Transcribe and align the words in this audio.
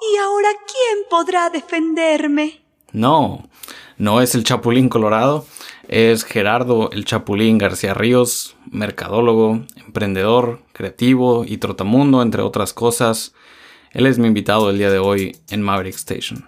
¿y 0.00 0.16
ahora 0.18 0.48
quién 0.66 1.04
podrá 1.10 1.50
defenderme? 1.50 2.60
No, 2.92 3.48
no 3.96 4.20
es 4.20 4.34
el 4.34 4.44
Chapulín 4.44 4.88
Colorado, 4.88 5.46
es 5.88 6.24
Gerardo 6.24 6.90
el 6.92 7.04
Chapulín 7.04 7.58
García 7.58 7.94
Ríos, 7.94 8.56
mercadólogo, 8.70 9.64
emprendedor, 9.76 10.60
creativo 10.72 11.44
y 11.46 11.58
trotamundo, 11.58 12.22
entre 12.22 12.42
otras 12.42 12.72
cosas. 12.72 13.34
Él 13.92 14.06
es 14.06 14.18
mi 14.18 14.28
invitado 14.28 14.70
el 14.70 14.78
día 14.78 14.90
de 14.90 14.98
hoy 14.98 15.36
en 15.50 15.62
Maverick 15.62 15.96
Station. 15.96 16.46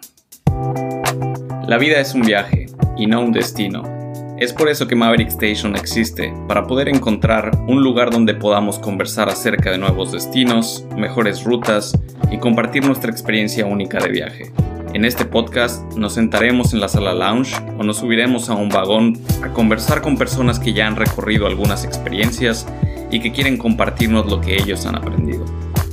La 1.66 1.78
vida 1.78 2.00
es 2.00 2.14
un 2.14 2.22
viaje 2.22 2.66
y 2.96 3.06
no 3.06 3.20
un 3.20 3.32
destino. 3.32 3.99
Es 4.40 4.54
por 4.54 4.70
eso 4.70 4.88
que 4.88 4.96
Maverick 4.96 5.28
Station 5.28 5.76
existe, 5.76 6.32
para 6.48 6.66
poder 6.66 6.88
encontrar 6.88 7.50
un 7.68 7.82
lugar 7.82 8.10
donde 8.10 8.32
podamos 8.32 8.78
conversar 8.78 9.28
acerca 9.28 9.70
de 9.70 9.76
nuevos 9.76 10.12
destinos, 10.12 10.82
mejores 10.96 11.44
rutas 11.44 11.92
y 12.30 12.38
compartir 12.38 12.86
nuestra 12.86 13.10
experiencia 13.10 13.66
única 13.66 13.98
de 13.98 14.08
viaje. 14.08 14.50
En 14.94 15.04
este 15.04 15.26
podcast 15.26 15.92
nos 15.92 16.14
sentaremos 16.14 16.72
en 16.72 16.80
la 16.80 16.88
sala 16.88 17.12
lounge 17.12 17.54
o 17.78 17.82
nos 17.82 17.98
subiremos 17.98 18.48
a 18.48 18.54
un 18.54 18.70
vagón 18.70 19.18
a 19.44 19.48
conversar 19.52 20.00
con 20.00 20.16
personas 20.16 20.58
que 20.58 20.72
ya 20.72 20.86
han 20.86 20.96
recorrido 20.96 21.46
algunas 21.46 21.84
experiencias 21.84 22.66
y 23.10 23.20
que 23.20 23.32
quieren 23.32 23.58
compartirnos 23.58 24.24
lo 24.24 24.40
que 24.40 24.56
ellos 24.56 24.86
han 24.86 24.96
aprendido. 24.96 25.44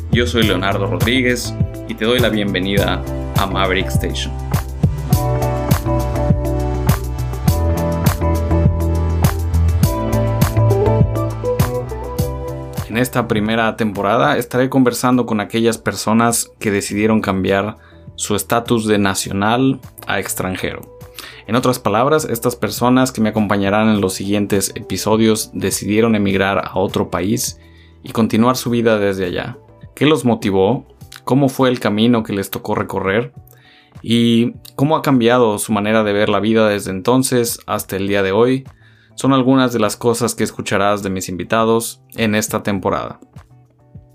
Yo 0.10 0.26
soy 0.26 0.44
Leonardo 0.44 0.88
Rodríguez 0.88 1.54
y 1.90 1.96
te 1.96 2.06
doy 2.06 2.20
la 2.20 2.30
bienvenida 2.30 3.04
a 3.36 3.46
Maverick 3.46 3.88
Station. 3.88 4.32
En 12.98 13.04
esta 13.04 13.28
primera 13.28 13.76
temporada 13.76 14.40
estaré 14.40 14.72
conversando 14.72 15.28
con 15.28 15.40
aquellas 15.40 15.78
personas 15.78 16.52
que 16.58 16.72
decidieron 16.72 17.22
cambiar 17.22 17.78
su 18.16 18.36
estatus 18.36 18.88
de 18.88 18.98
nacional 18.98 19.80
a 20.08 20.20
extranjero. 20.20 20.98
En 21.46 21.56
otras 21.56 21.78
palabras, 21.78 22.26
estas 22.26 22.56
personas 22.56 23.12
que 23.12 23.22
me 23.22 23.30
acompañarán 23.30 23.90
en 23.90 24.02
los 24.02 24.16
siguientes 24.16 24.72
episodios 24.74 25.52
decidieron 25.54 26.16
emigrar 26.16 26.58
a 26.58 26.80
otro 26.80 27.12
país 27.12 27.60
y 28.02 28.14
continuar 28.14 28.58
su 28.58 28.72
vida 28.72 28.98
desde 28.98 29.26
allá. 29.26 29.60
¿Qué 29.94 30.08
los 30.08 30.26
motivó? 30.26 30.88
¿Cómo 31.24 31.50
fue 31.50 31.70
el 31.70 31.80
camino 31.80 32.24
que 32.24 32.34
les 32.34 32.50
tocó 32.50 32.74
recorrer? 32.74 33.32
¿Y 34.02 34.54
cómo 34.76 34.98
ha 34.98 35.04
cambiado 35.04 35.60
su 35.60 35.72
manera 35.72 36.04
de 36.04 36.14
ver 36.14 36.30
la 36.30 36.40
vida 36.40 36.68
desde 36.68 36.90
entonces 36.90 37.60
hasta 37.68 37.96
el 37.96 38.08
día 38.08 38.24
de 38.24 38.32
hoy? 38.32 38.64
Son 39.18 39.34
algunas 39.34 39.74
de 39.74 39.80
las 39.80 39.98
cosas 39.98 40.36
que 40.36 40.44
escucharás 40.44 41.02
de 41.02 41.10
mis 41.10 41.28
invitados 41.28 42.02
en 42.16 42.36
esta 42.36 42.62
temporada. 42.62 43.20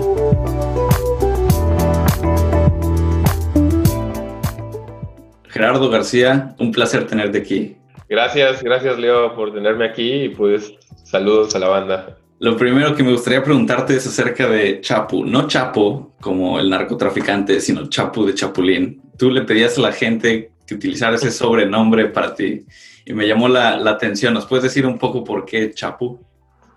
Gerardo 5.48 5.90
García, 5.90 6.56
un 6.60 6.72
placer 6.72 7.08
tenerte 7.08 7.40
aquí. 7.40 7.79
Gracias, 8.10 8.64
gracias 8.64 8.98
Leo 8.98 9.36
por 9.36 9.54
tenerme 9.54 9.86
aquí 9.86 10.24
y 10.24 10.30
pues 10.30 10.74
saludos 11.04 11.56
a 11.56 11.60
la 11.60 11.68
banda. 11.68 12.18
Lo 12.40 12.58
primero 12.58 12.96
que 12.96 13.04
me 13.04 13.12
gustaría 13.12 13.44
preguntarte 13.44 13.96
es 13.96 14.08
acerca 14.08 14.50
de 14.50 14.82
Chapu, 14.82 15.26
no 15.26 15.48
Chapo 15.48 16.16
como 16.20 16.60
el 16.60 16.72
narcotraficante, 16.72 17.62
sino 17.62 17.88
Chapu 17.88 18.26
de 18.26 18.34
Chapulín. 18.34 19.00
Tú 19.16 19.30
le 19.30 19.44
pedías 19.44 19.78
a 19.78 19.82
la 19.82 19.92
gente 19.92 20.52
que 20.66 20.74
utilizara 20.74 21.18
ese 21.18 21.30
sobrenombre 21.30 22.08
para 22.08 22.34
ti 22.34 22.66
y 23.06 23.14
me 23.14 23.28
llamó 23.28 23.48
la, 23.48 23.78
la 23.78 23.92
atención. 23.92 24.34
¿Nos 24.34 24.48
puedes 24.48 24.64
decir 24.64 24.88
un 24.88 24.98
poco 24.98 25.24
por 25.24 25.46
qué 25.46 25.72
Chapu? 25.72 26.20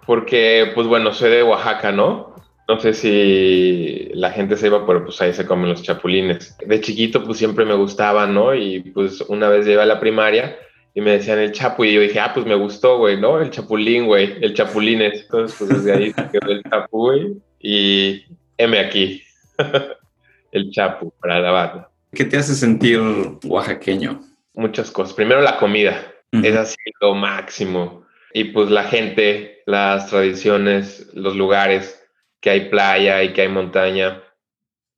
Porque, 0.05 0.73
pues 0.75 0.87
bueno, 0.87 1.15
soy 1.15 1.31
de 1.31 1.43
Oaxaca, 1.43 1.93
¿no? 1.93 2.35
No 2.69 2.79
sé 2.79 2.93
si 2.93 4.11
la 4.15 4.33
gente 4.33 4.57
se 4.57 4.67
iba, 4.67 4.85
pero 4.87 5.05
pues 5.05 5.21
ahí 5.23 5.33
se 5.33 5.47
comen 5.47 5.71
los 5.71 5.83
chapulines. 5.83 6.57
De 6.59 6.81
chiquito, 6.81 7.25
pues 7.25 7.39
siempre 7.39 7.65
me 7.65 7.75
gustaba, 7.75 8.27
¿no? 8.27 8.55
Y 8.55 8.81
pues 8.81 9.23
una 9.23 9.49
vez 9.49 9.65
llegué 9.65 9.81
a 9.81 9.87
la 9.87 10.01
primaria 10.01 10.57
y 10.95 11.01
me 11.01 11.13
decían 11.13 11.39
el 11.39 11.53
Chapu 11.53 11.85
y 11.85 11.95
yo 11.95 12.01
dije, 12.01 12.21
ah, 12.21 12.33
pues 12.35 12.47
me 12.47 12.55
gustó, 12.55 12.99
güey, 12.99 13.21
¿no? 13.21 13.41
El 13.41 13.51
Chapulín, 13.51 14.07
güey, 14.07 14.37
el 14.43 14.55
Chapulines. 14.55 15.23
Entonces, 15.23 15.57
pues 15.59 15.71
desde 15.71 15.93
ahí 15.93 16.13
se 16.13 16.29
quedó 16.29 16.53
el 16.53 16.63
Chapu, 16.65 16.99
güey, 16.99 17.37
y 17.61 18.25
M 18.59 18.79
aquí, 18.79 19.23
el 20.53 20.71
Chapu 20.71 21.13
para 21.21 21.41
la 21.41 21.51
banda. 21.51 21.91
¿Qué 22.13 22.25
te 22.27 22.37
hace 22.37 22.55
sentir 22.55 23.01
oaxaqueño? 23.45 24.21
Muchas 24.55 24.91
cosas. 24.91 25.15
Primero 25.15 25.41
la 25.41 25.57
comida, 25.57 26.13
es 26.31 26.55
así 26.57 26.77
lo 27.01 27.15
máximo. 27.15 28.05
Y 28.35 28.45
pues 28.45 28.71
la 28.71 28.85
gente, 28.85 29.63
las 29.65 30.09
tradiciones, 30.09 31.09
los 31.15 31.37
lugares, 31.37 32.03
que 32.41 32.51
hay 32.51 32.69
playa 32.69 33.23
y 33.23 33.33
que 33.33 33.43
hay 33.43 33.49
montaña 33.49 34.23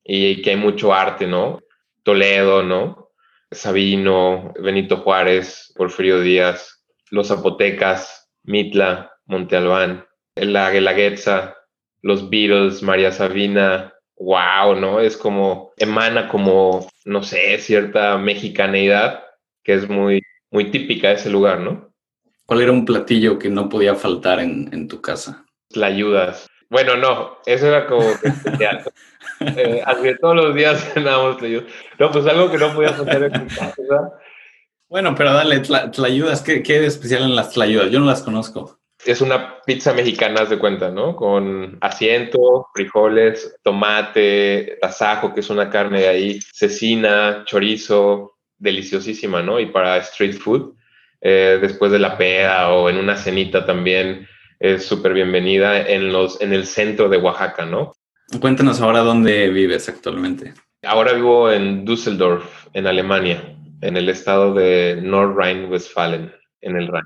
y 0.02 0.42
que 0.42 0.50
hay 0.50 0.56
mucho 0.56 0.92
arte, 0.92 1.26
¿no? 1.26 1.60
Toledo, 2.02 2.62
¿no? 2.64 3.03
Sabino, 3.54 4.52
Benito 4.60 4.98
Juárez, 4.98 5.72
Porfirio 5.76 6.20
Díaz, 6.20 6.84
los 7.10 7.28
Zapotecas, 7.28 8.30
Mitla, 8.42 9.12
Monte 9.26 9.56
Albán, 9.56 10.04
la 10.36 10.70
Guelaguetza, 10.70 11.56
los 12.02 12.28
Beatles, 12.28 12.82
María 12.82 13.12
Sabina, 13.12 13.94
wow, 14.16 14.74
¿no? 14.74 15.00
Es 15.00 15.16
como, 15.16 15.72
emana 15.76 16.28
como, 16.28 16.86
no 17.04 17.22
sé, 17.22 17.58
cierta 17.58 18.18
mexicaneidad 18.18 19.22
que 19.62 19.74
es 19.74 19.88
muy, 19.88 20.20
muy 20.50 20.70
típica 20.70 21.08
de 21.08 21.14
ese 21.14 21.30
lugar, 21.30 21.60
¿no? 21.60 21.92
¿Cuál 22.46 22.60
era 22.60 22.72
un 22.72 22.84
platillo 22.84 23.38
que 23.38 23.48
no 23.48 23.68
podía 23.68 23.94
faltar 23.94 24.40
en, 24.40 24.68
en 24.72 24.86
tu 24.88 25.00
casa? 25.00 25.46
La 25.70 25.86
ayudas. 25.86 26.46
Bueno, 26.74 26.96
no, 26.96 27.38
eso 27.46 27.68
era 27.68 27.86
como 27.86 28.02
especial. 28.02 28.82
eh, 29.40 29.80
así 29.86 30.08
todos 30.20 30.34
los 30.34 30.56
días 30.56 30.82
cenábamos 30.92 31.36
tlayudas. 31.36 31.72
No, 32.00 32.10
pues 32.10 32.26
algo 32.26 32.50
que 32.50 32.58
no 32.58 32.74
podía 32.74 32.88
hacer 32.88 33.22
en 33.22 33.46
casa. 33.46 34.12
Bueno, 34.88 35.14
pero 35.14 35.34
dale, 35.34 35.60
tlayudas, 35.60 36.42
¿qué, 36.42 36.64
¿qué 36.64 36.80
de 36.80 36.88
especial 36.88 37.22
en 37.22 37.36
las 37.36 37.50
tlayudas? 37.50 37.92
Yo 37.92 38.00
no 38.00 38.06
las 38.06 38.22
conozco. 38.22 38.80
Es 39.06 39.20
una 39.20 39.60
pizza 39.64 39.94
mexicana, 39.94 40.46
de 40.46 40.58
cuenta, 40.58 40.90
¿no? 40.90 41.14
Con 41.14 41.78
asiento, 41.80 42.66
frijoles, 42.74 43.56
tomate, 43.62 44.76
tasajo, 44.80 45.32
que 45.32 45.40
es 45.40 45.50
una 45.50 45.70
carne 45.70 46.00
de 46.00 46.08
ahí, 46.08 46.40
cecina, 46.52 47.44
chorizo, 47.46 48.32
deliciosísima, 48.58 49.44
¿no? 49.44 49.60
Y 49.60 49.66
para 49.66 49.98
street 49.98 50.38
food, 50.38 50.74
eh, 51.20 51.56
después 51.62 51.92
de 51.92 52.00
la 52.00 52.18
peda 52.18 52.72
o 52.72 52.90
en 52.90 52.96
una 52.96 53.14
cenita 53.14 53.64
también, 53.64 54.26
es 54.64 54.86
súper 54.86 55.12
bienvenida 55.12 55.86
en, 55.86 56.10
los, 56.10 56.40
en 56.40 56.54
el 56.54 56.66
centro 56.66 57.10
de 57.10 57.18
Oaxaca, 57.18 57.66
¿no? 57.66 57.92
Cuéntanos 58.40 58.80
ahora 58.80 59.00
dónde 59.00 59.50
vives 59.50 59.90
actualmente. 59.90 60.54
Ahora 60.82 61.12
vivo 61.12 61.50
en 61.50 61.84
Düsseldorf, 61.84 62.66
en 62.72 62.86
Alemania, 62.86 63.42
en 63.82 63.98
el 63.98 64.08
estado 64.08 64.54
de 64.54 64.98
Nordrhein-Westfalen, 65.02 66.32
en 66.62 66.76
el 66.76 66.88
Rhein. 66.88 67.04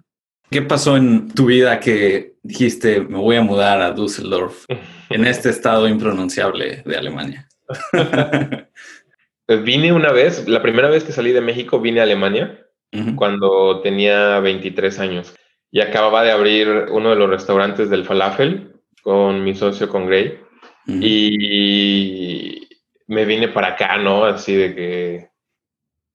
¿Qué 0.52 0.62
pasó 0.62 0.96
en 0.96 1.34
tu 1.34 1.46
vida 1.46 1.80
que 1.80 2.34
dijiste, 2.44 3.00
me 3.00 3.18
voy 3.18 3.34
a 3.34 3.42
mudar 3.42 3.82
a 3.82 3.90
Düsseldorf, 3.90 4.64
en 5.10 5.26
este 5.26 5.50
estado 5.50 5.88
impronunciable 5.88 6.82
de 6.86 6.96
Alemania? 6.96 7.48
vine 9.64 9.92
una 9.92 10.12
vez, 10.12 10.46
la 10.46 10.62
primera 10.62 10.88
vez 10.88 11.02
que 11.02 11.10
salí 11.10 11.32
de 11.32 11.40
México, 11.40 11.80
vine 11.80 11.98
a 11.98 12.04
Alemania, 12.04 12.64
uh 12.92 12.98
-huh. 12.98 13.14
cuando 13.16 13.80
tenía 13.80 14.38
23 14.38 15.00
años. 15.00 15.34
Y 15.70 15.80
acababa 15.80 16.22
de 16.22 16.30
abrir 16.30 16.86
uno 16.90 17.10
de 17.10 17.16
los 17.16 17.28
restaurantes 17.28 17.90
del 17.90 18.04
falafel 18.04 18.72
con 19.02 19.44
mi 19.44 19.54
socio, 19.54 19.88
con 19.88 20.06
Gray. 20.06 20.38
Y 20.86 22.66
me 23.06 23.26
vine 23.26 23.48
para 23.48 23.68
acá, 23.68 23.98
¿no? 23.98 24.24
Así 24.24 24.54
de 24.54 24.74
que 24.74 25.28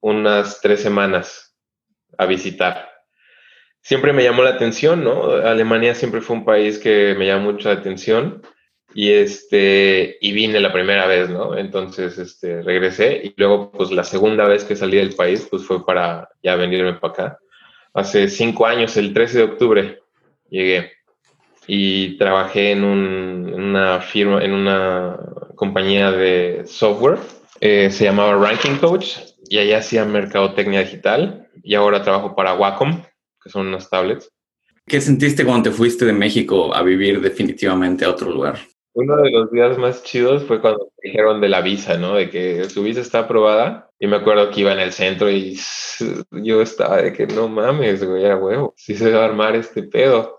unas 0.02 0.62
tres 0.62 0.82
semanas 0.82 1.56
a 2.18 2.26
visitar. 2.26 2.90
Siempre 3.82 4.14
me 4.14 4.24
llamó 4.24 4.44
la 4.44 4.52
atención, 4.52 5.04
¿no? 5.04 5.32
Alemania 5.32 5.94
siempre 5.94 6.22
fue 6.22 6.38
un 6.38 6.46
país 6.46 6.80
que 6.80 7.16
me 7.18 7.28
llamó 7.28 7.52
mucho 7.52 7.70
la 7.70 7.80
atención 7.80 8.42
y 8.96 9.12
este 9.12 10.18
y 10.22 10.32
vine 10.32 10.60
la 10.60 10.72
primera 10.72 11.06
vez, 11.06 11.30
¿no? 11.30 11.58
Entonces, 11.58 12.18
este 12.18 12.62
regresé 12.62 13.22
y 13.24 13.34
luego 13.38 13.72
pues 13.72 13.92
la 13.92 14.04
segunda 14.04 14.48
vez 14.48 14.64
que 14.64 14.76
salí 14.76 14.98
del 14.98 15.16
país 15.16 15.48
pues 15.50 15.64
fue 15.64 15.86
para 15.86 16.30
ya 16.42 16.56
venirme 16.56 16.94
para 16.94 17.14
acá. 17.14 17.40
Hace 17.94 18.28
cinco 18.28 18.66
años, 18.66 18.98
el 18.98 19.14
13 19.14 19.38
de 19.38 19.44
octubre, 19.44 20.00
llegué 20.50 20.92
y 21.68 22.18
trabajé 22.18 22.72
en, 22.72 22.84
una 22.84 24.02
firma, 24.02 24.44
en 24.44 24.54
una 24.54 25.18
compañía 25.56 26.12
de 26.12 26.64
software. 26.66 27.20
Eh, 27.62 27.90
se 27.92 28.06
llamaba 28.06 28.36
Ranking 28.36 28.78
Coach 28.78 29.18
y 29.48 29.60
allá 29.60 29.78
hacía 29.78 30.06
mercadotecnia 30.06 30.82
digital 30.82 31.48
y 31.64 31.76
ahora 31.76 32.04
trabajo 32.04 32.36
para 32.36 32.56
Wacom, 32.56 33.04
que 33.42 33.50
son 33.50 33.68
unas 33.68 33.90
tablets. 33.90 34.30
¿Qué 34.86 35.00
sentiste 35.00 35.46
cuando 35.46 35.70
te 35.70 35.76
fuiste 35.76 36.04
de 36.04 36.14
México 36.14 36.76
a 36.76 36.82
vivir 36.82 37.22
definitivamente 37.22 38.04
a 38.04 38.10
otro 38.10 38.30
lugar? 38.30 38.60
Uno 38.96 39.18
de 39.18 39.32
los 39.32 39.52
días 39.52 39.78
más 39.78 40.04
chidos 40.04 40.44
fue 40.44 40.62
cuando 40.62 40.92
me 41.02 41.10
dijeron 41.10 41.42
de 41.42 41.50
la 41.50 41.62
visa, 41.62 41.98
¿no? 41.98 42.16
De 42.16 42.30
que 42.30 42.70
su 42.70 42.84
visa 42.84 43.02
está 43.02 43.20
aprobada. 43.20 43.90
Y 44.00 44.08
me 44.08 44.18
acuerdo 44.18 44.52
que 44.52 44.62
iba 44.62 44.74
en 44.74 44.80
el 44.80 44.92
centro 44.92 45.32
y 45.32 45.58
yo 46.32 46.62
estaba 46.62 47.02
de 47.02 47.14
que 47.14 47.26
no 47.26 47.48
mames, 47.48 48.04
güey, 48.04 48.26
a 48.30 48.36
huevo. 48.36 48.74
Sí 48.78 48.96
se 48.96 49.12
va 49.12 49.22
a 49.22 49.26
armar 49.26 49.56
este 49.56 49.84
pedo. 49.84 50.38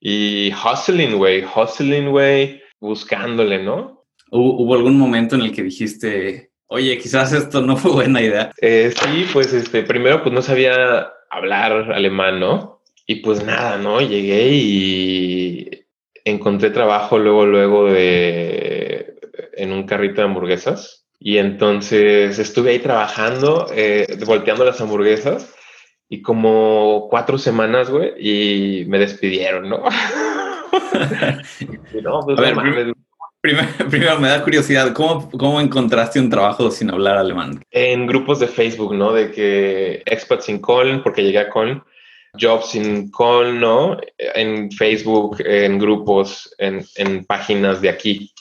Y 0.00 0.52
hustling, 0.52 1.16
güey, 1.16 1.44
hustling, 1.44 2.10
güey, 2.10 2.62
buscándole, 2.78 3.62
¿no? 3.62 4.04
¿Hubo, 4.30 4.74
algún 4.74 4.98
momento 4.98 5.34
en 5.34 5.42
el 5.42 5.52
que 5.52 5.62
dijiste, 5.62 6.50
oye, 6.66 6.98
quizás 6.98 7.32
esto 7.32 7.60
no 7.62 7.76
fue 7.76 7.92
buena 7.92 8.20
idea? 8.20 8.52
Eh, 8.60 8.92
sí, 8.94 9.26
pues 9.32 9.52
este, 9.52 9.82
primero 9.82 10.22
pues 10.22 10.34
no 10.34 10.42
sabía 10.42 11.12
hablar 11.30 11.92
alemán, 11.92 12.38
¿no? 12.38 12.82
Y 13.06 13.16
pues 13.16 13.42
nada, 13.42 13.78
¿no? 13.78 14.00
Llegué 14.00 14.50
y 14.52 15.77
encontré 16.30 16.70
trabajo 16.70 17.18
luego, 17.18 17.46
luego 17.46 17.86
de 17.86 19.18
en 19.54 19.72
un 19.72 19.84
carrito 19.84 20.20
de 20.20 20.28
hamburguesas. 20.28 21.06
Y 21.20 21.38
entonces 21.38 22.38
estuve 22.38 22.70
ahí 22.70 22.78
trabajando, 22.78 23.66
eh, 23.74 24.06
volteando 24.24 24.64
las 24.64 24.80
hamburguesas 24.80 25.52
y 26.08 26.22
como 26.22 27.08
cuatro 27.10 27.38
semanas, 27.38 27.90
güey, 27.90 28.12
y 28.18 28.84
me 28.86 28.98
despidieron, 28.98 29.68
¿no? 29.68 29.78
no 32.02 32.20
pues, 32.20 32.40
primero, 33.90 34.20
me 34.20 34.28
da 34.28 34.42
curiosidad, 34.42 34.92
¿cómo, 34.92 35.30
¿cómo 35.30 35.60
encontraste 35.60 36.20
un 36.20 36.30
trabajo 36.30 36.70
sin 36.70 36.90
hablar 36.90 37.18
alemán? 37.18 37.60
En 37.70 38.06
grupos 38.06 38.40
de 38.40 38.46
Facebook, 38.46 38.94
¿no? 38.94 39.12
De 39.12 39.30
que 39.30 40.02
expats 40.06 40.48
in 40.48 40.60
Köln, 40.60 41.02
porque 41.02 41.22
llegué 41.22 41.40
a 41.40 41.50
Köln, 41.50 41.82
Jobs 42.38 42.74
in 42.74 43.10
Call, 43.10 43.60
¿no? 43.60 43.96
En 44.16 44.70
Facebook, 44.72 45.38
en 45.44 45.78
grupos, 45.78 46.54
en, 46.58 46.84
en, 46.96 47.24
páginas 47.24 47.80
de 47.80 47.88
aquí. 47.88 48.32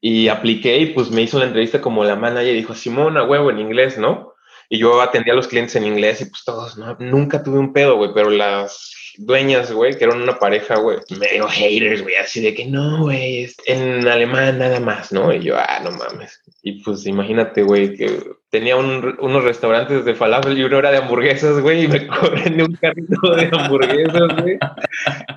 Y 0.00 0.28
apliqué 0.28 0.78
y 0.78 0.86
pues 0.86 1.10
me 1.10 1.22
hizo 1.22 1.38
la 1.38 1.46
entrevista 1.46 1.80
como 1.80 2.04
la 2.04 2.16
manager 2.16 2.54
y 2.54 2.58
dijo, 2.58 2.74
Simona, 2.74 3.24
huevo, 3.24 3.50
en 3.50 3.58
inglés, 3.58 3.98
¿no? 3.98 4.34
Y 4.68 4.78
yo 4.78 5.00
atendía 5.00 5.32
a 5.32 5.36
los 5.36 5.48
clientes 5.48 5.76
en 5.76 5.86
inglés 5.86 6.20
y 6.20 6.26
pues 6.26 6.44
todos, 6.44 6.76
no, 6.76 6.96
nunca 7.00 7.42
tuve 7.42 7.58
un 7.58 7.72
pedo, 7.72 7.96
güey, 7.96 8.10
pero 8.14 8.30
las 8.30 8.92
dueñas, 9.16 9.72
güey, 9.72 9.96
que 9.96 10.04
eran 10.04 10.22
una 10.22 10.38
pareja, 10.38 10.76
güey, 10.76 10.98
medio 11.18 11.48
haters, 11.48 12.02
güey, 12.02 12.16
así 12.16 12.40
de 12.40 12.54
que 12.54 12.66
no, 12.66 13.02
güey, 13.02 13.50
en 13.66 14.06
alemán 14.06 14.58
nada 14.58 14.78
más, 14.78 15.10
¿no? 15.10 15.32
Y 15.32 15.42
yo, 15.42 15.56
ah, 15.56 15.80
no 15.82 15.90
mames. 15.90 16.40
Y 16.62 16.82
pues 16.82 17.06
imagínate, 17.06 17.62
güey, 17.62 17.96
que 17.96 18.22
tenía 18.50 18.76
unos 18.76 19.44
restaurantes 19.44 20.04
de 20.04 20.14
falafel 20.14 20.58
y 20.58 20.64
una 20.64 20.78
hora 20.78 20.90
de 20.90 20.98
hamburguesas, 20.98 21.60
güey, 21.60 21.84
y 21.84 21.88
me 21.88 22.06
corren 22.08 22.56
de 22.56 22.64
un 22.64 22.74
carrito 22.74 23.34
de 23.34 23.50
hamburguesas, 23.52 24.42
güey. 24.42 24.58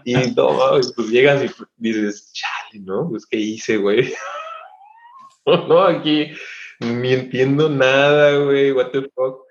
Y 0.06 0.16
no, 0.36 0.80
pues 0.96 1.10
llegas 1.10 1.44
y 1.44 1.50
dices, 1.78 2.32
chale, 2.34 2.84
¿no? 2.84 3.10
Pues 3.10 3.26
qué 3.26 3.38
hice, 3.38 3.78
güey. 3.78 4.14
no, 5.46 5.84
aquí 5.84 6.32
ni 6.80 7.14
entiendo 7.14 7.70
nada, 7.70 8.38
güey, 8.38 8.72
what 8.72 8.92
the 8.92 9.02
fuck. 9.16 9.46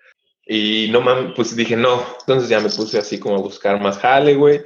Y 0.46 0.88
no 0.90 1.00
mames, 1.00 1.32
pues 1.36 1.54
dije, 1.54 1.76
no. 1.76 2.04
Entonces 2.20 2.48
ya 2.48 2.58
me 2.58 2.70
puse 2.70 2.98
así 2.98 3.20
como 3.20 3.36
a 3.36 3.40
buscar 3.40 3.80
más 3.80 3.98
jale, 3.98 4.34
güey. 4.34 4.62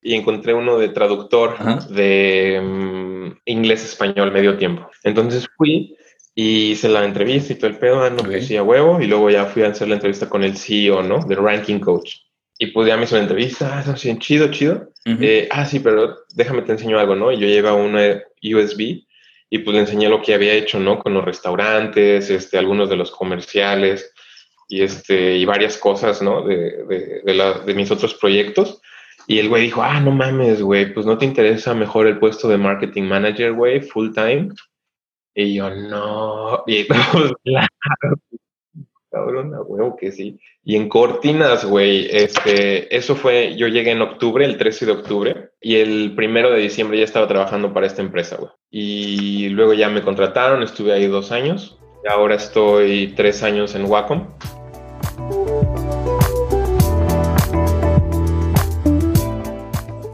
Y 0.00 0.14
encontré 0.14 0.54
uno 0.54 0.78
de 0.78 0.88
traductor 0.88 1.58
de 1.88 2.58
mm, 2.62 3.40
inglés-español 3.44 4.32
medio 4.32 4.56
tiempo. 4.56 4.90
Entonces 5.02 5.46
fui 5.58 5.94
y 6.42 6.70
hice 6.70 6.88
la 6.88 7.04
entrevista 7.04 7.52
y 7.52 7.56
todo 7.56 7.68
el 7.68 7.76
pedo, 7.76 8.02
ah, 8.02 8.08
no, 8.08 8.22
okay. 8.22 8.38
pues 8.38 8.50
huevo. 8.50 8.98
Y 8.98 9.06
luego 9.06 9.28
ya 9.28 9.44
fui 9.44 9.62
a 9.62 9.68
hacer 9.68 9.88
la 9.88 9.96
entrevista 9.96 10.26
con 10.26 10.42
el 10.42 10.56
CEO, 10.56 11.02
¿no? 11.02 11.18
De 11.18 11.34
Ranking 11.34 11.80
Coach. 11.80 12.14
Y 12.58 12.68
pues 12.68 12.88
ya 12.88 12.96
me 12.96 13.04
hizo 13.04 13.16
la 13.16 13.22
entrevista, 13.22 13.84
ah, 13.86 13.94
sí, 13.94 14.18
chido, 14.18 14.50
chido. 14.50 14.88
Eh, 15.04 15.48
ah, 15.50 15.66
sí, 15.66 15.80
pero 15.80 16.16
déjame 16.34 16.62
te 16.62 16.72
enseño 16.72 16.98
algo, 16.98 17.14
¿no? 17.14 17.30
Y 17.30 17.38
yo 17.38 17.46
lleva 17.46 17.74
una 17.74 18.22
USB 18.42 19.02
y 19.50 19.58
pues 19.58 19.74
le 19.74 19.80
enseñé 19.80 20.08
lo 20.08 20.22
que 20.22 20.32
había 20.32 20.54
hecho, 20.54 20.80
¿no? 20.80 20.98
Con 20.98 21.12
los 21.12 21.26
restaurantes, 21.26 22.30
este, 22.30 22.56
algunos 22.56 22.88
de 22.88 22.96
los 22.96 23.10
comerciales 23.10 24.10
y, 24.66 24.80
este, 24.80 25.36
y 25.36 25.44
varias 25.44 25.76
cosas, 25.76 26.22
¿no? 26.22 26.40
De, 26.40 26.84
de, 26.86 27.20
de, 27.22 27.34
la, 27.34 27.58
de 27.58 27.74
mis 27.74 27.90
otros 27.90 28.14
proyectos. 28.14 28.80
Y 29.26 29.40
el 29.40 29.50
güey 29.50 29.64
dijo, 29.64 29.82
ah, 29.82 30.00
no 30.00 30.10
mames, 30.10 30.62
güey, 30.62 30.94
pues 30.94 31.04
no 31.04 31.18
te 31.18 31.26
interesa 31.26 31.74
mejor 31.74 32.06
el 32.06 32.18
puesto 32.18 32.48
de 32.48 32.56
marketing 32.56 33.02
manager, 33.02 33.52
güey, 33.52 33.82
full 33.82 34.14
time. 34.14 34.48
Y 35.42 35.54
yo, 35.54 35.70
no. 35.70 36.64
Y 36.66 36.84
pues, 37.12 37.32
claro, 37.44 38.16
cabrón, 39.10 39.54
a 39.54 39.62
huevo 39.62 39.96
que 39.96 40.12
sí. 40.12 40.38
Y 40.64 40.76
en 40.76 40.90
Cortinas, 40.90 41.64
güey, 41.64 42.08
este, 42.10 42.94
eso 42.94 43.16
fue, 43.16 43.56
yo 43.56 43.66
llegué 43.66 43.92
en 43.92 44.02
octubre, 44.02 44.44
el 44.44 44.58
13 44.58 44.84
de 44.84 44.92
octubre, 44.92 45.50
y 45.62 45.76
el 45.76 46.14
primero 46.14 46.50
de 46.50 46.60
diciembre 46.60 46.98
ya 46.98 47.04
estaba 47.04 47.26
trabajando 47.26 47.72
para 47.72 47.86
esta 47.86 48.02
empresa, 48.02 48.36
güey. 48.36 48.50
Y 48.70 49.48
luego 49.48 49.72
ya 49.72 49.88
me 49.88 50.02
contrataron, 50.02 50.62
estuve 50.62 50.92
ahí 50.92 51.06
dos 51.06 51.32
años, 51.32 51.78
y 52.04 52.08
ahora 52.08 52.34
estoy 52.34 53.14
tres 53.16 53.42
años 53.42 53.74
en 53.74 53.86
Wacom. 53.86 54.28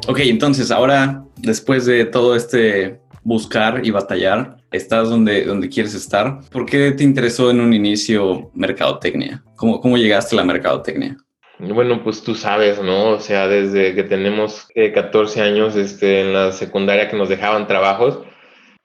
Ok, 0.07 0.21
entonces 0.21 0.71
ahora, 0.71 1.25
después 1.37 1.85
de 1.85 2.05
todo 2.05 2.37
este 2.37 3.01
buscar 3.25 3.85
y 3.85 3.91
batallar, 3.91 4.59
estás 4.77 5.11
donde, 5.11 5.45
donde 5.45 5.69
quieres 5.69 5.95
estar. 5.95 6.41
¿Por 6.51 6.67
qué 6.67 6.93
te 6.93 7.05
interesó 7.05 7.51
en 7.51 7.61
un 7.61 7.73
inicio 7.73 8.51
mercadotecnia? 8.55 9.43
¿Cómo, 9.57 9.81
cómo 9.81 9.97
llegaste 9.97 10.35
a 10.35 10.39
la 10.39 10.45
mercadotecnia? 10.45 11.17
Bueno, 11.59 12.03
pues 12.05 12.23
tú 12.23 12.35
sabes, 12.35 12.83
¿no? 12.83 13.13
O 13.13 13.21
sea, 13.21 13.49
desde 13.49 13.95
que 13.95 14.03
tenemos 14.03 14.69
14 14.75 15.41
años 15.41 15.75
este, 15.75 16.21
en 16.21 16.35
la 16.35 16.53
secundaria 16.53 17.09
que 17.09 17.17
nos 17.17 17.31
dejaban 17.31 17.67
trabajos, 17.67 18.19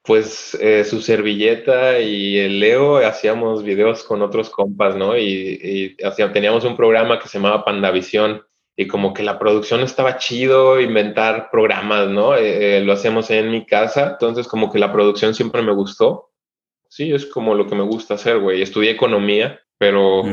pues 0.04 0.58
eh, 0.62 0.84
su 0.84 1.02
servilleta 1.02 2.00
y 2.00 2.38
el 2.38 2.60
Leo 2.60 2.98
hacíamos 2.98 3.64
videos 3.64 4.04
con 4.04 4.22
otros 4.22 4.50
compas, 4.50 4.96
¿no? 4.96 5.18
Y, 5.18 5.60
y 5.62 5.98
teníamos 6.34 6.64
un 6.64 6.78
programa 6.78 7.20
que 7.20 7.28
se 7.28 7.38
llamaba 7.38 7.66
Pandavisión 7.66 8.42
y 8.76 8.88
como 8.88 9.14
que 9.14 9.24
la 9.24 9.38
producción 9.38 9.82
estaba 9.82 10.18
chido, 10.18 10.80
inventar 10.80 11.50
programas, 11.52 12.10
¿no? 12.10 12.36
Eh, 12.36 12.78
eh, 12.78 12.82
lo 12.82 12.94
hacemos 12.94 13.30
en 13.30 13.52
mi 13.52 13.66
casa, 13.66 14.12
entonces 14.12 14.48
como 14.48 14.72
que 14.72 14.80
la 14.80 14.92
producción 14.92 15.36
siempre 15.36 15.62
me 15.62 15.74
gustó. 15.74 16.32
Sí, 16.88 17.14
es 17.14 17.26
como 17.26 17.56
lo 17.56 17.68
que 17.68 17.76
me 17.76 17.84
gusta 17.84 18.16
hacer, 18.16 18.40
güey. 18.40 18.62
Estudié 18.62 18.92
economía, 18.92 19.60
pero 19.78 20.24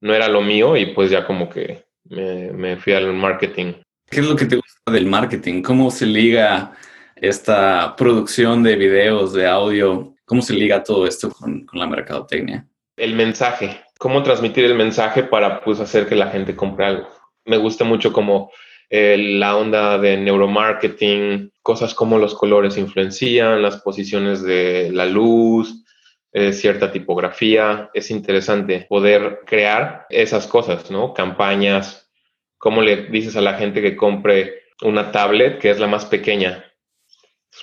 no 0.00 0.14
era 0.14 0.28
lo 0.28 0.40
mío 0.40 0.76
y 0.76 0.86
pues 0.86 1.10
ya 1.10 1.26
como 1.26 1.50
que 1.50 1.84
me, 2.04 2.50
me, 2.52 2.76
fui 2.76 2.94
al 2.94 3.12
marketing. 3.12 3.74
¿Qué 4.10 4.20
es 4.20 4.26
lo 4.26 4.34
que 4.34 4.46
te 4.46 4.56
gusta 4.56 4.92
del 4.92 5.06
marketing? 5.06 5.62
¿Cómo 5.62 5.90
se 5.90 6.06
liga 6.06 6.72
esta 7.16 7.94
producción 7.96 8.62
de 8.62 8.76
videos, 8.76 9.34
de 9.34 9.46
audio? 9.46 10.14
¿Cómo 10.24 10.40
se 10.40 10.54
liga 10.54 10.82
todo 10.82 11.06
esto 11.06 11.30
con, 11.30 11.66
con 11.66 11.78
la 11.78 11.86
mercadotecnia? 11.86 12.66
El 12.96 13.14
mensaje. 13.14 13.82
¿Cómo 13.98 14.22
transmitir 14.22 14.64
el 14.64 14.74
mensaje 14.74 15.22
para 15.22 15.60
pues 15.62 15.80
hacer 15.80 16.06
que 16.06 16.16
la 16.16 16.28
gente 16.28 16.56
compre 16.56 16.86
algo? 16.86 17.19
Me 17.44 17.56
gusta 17.56 17.84
mucho 17.84 18.12
como 18.12 18.50
eh, 18.92 19.16
la 19.16 19.56
onda 19.56 19.98
de 19.98 20.16
neuromarketing, 20.16 21.52
cosas 21.62 21.94
como 21.94 22.18
los 22.18 22.34
colores 22.34 22.76
influencian, 22.76 23.62
las 23.62 23.76
posiciones 23.80 24.42
de 24.42 24.90
la 24.92 25.06
luz, 25.06 25.84
eh, 26.32 26.52
cierta 26.52 26.90
tipografía. 26.90 27.90
Es 27.94 28.10
interesante 28.10 28.86
poder 28.88 29.42
crear 29.46 30.06
esas 30.10 30.48
cosas, 30.48 30.90
¿no? 30.90 31.14
Campañas, 31.14 32.10
cómo 32.58 32.82
le 32.82 33.06
dices 33.06 33.36
a 33.36 33.40
la 33.40 33.54
gente 33.54 33.80
que 33.80 33.96
compre 33.96 34.62
una 34.82 35.12
tablet 35.12 35.60
que 35.60 35.70
es 35.70 35.78
la 35.78 35.86
más 35.86 36.04
pequeña. 36.04 36.64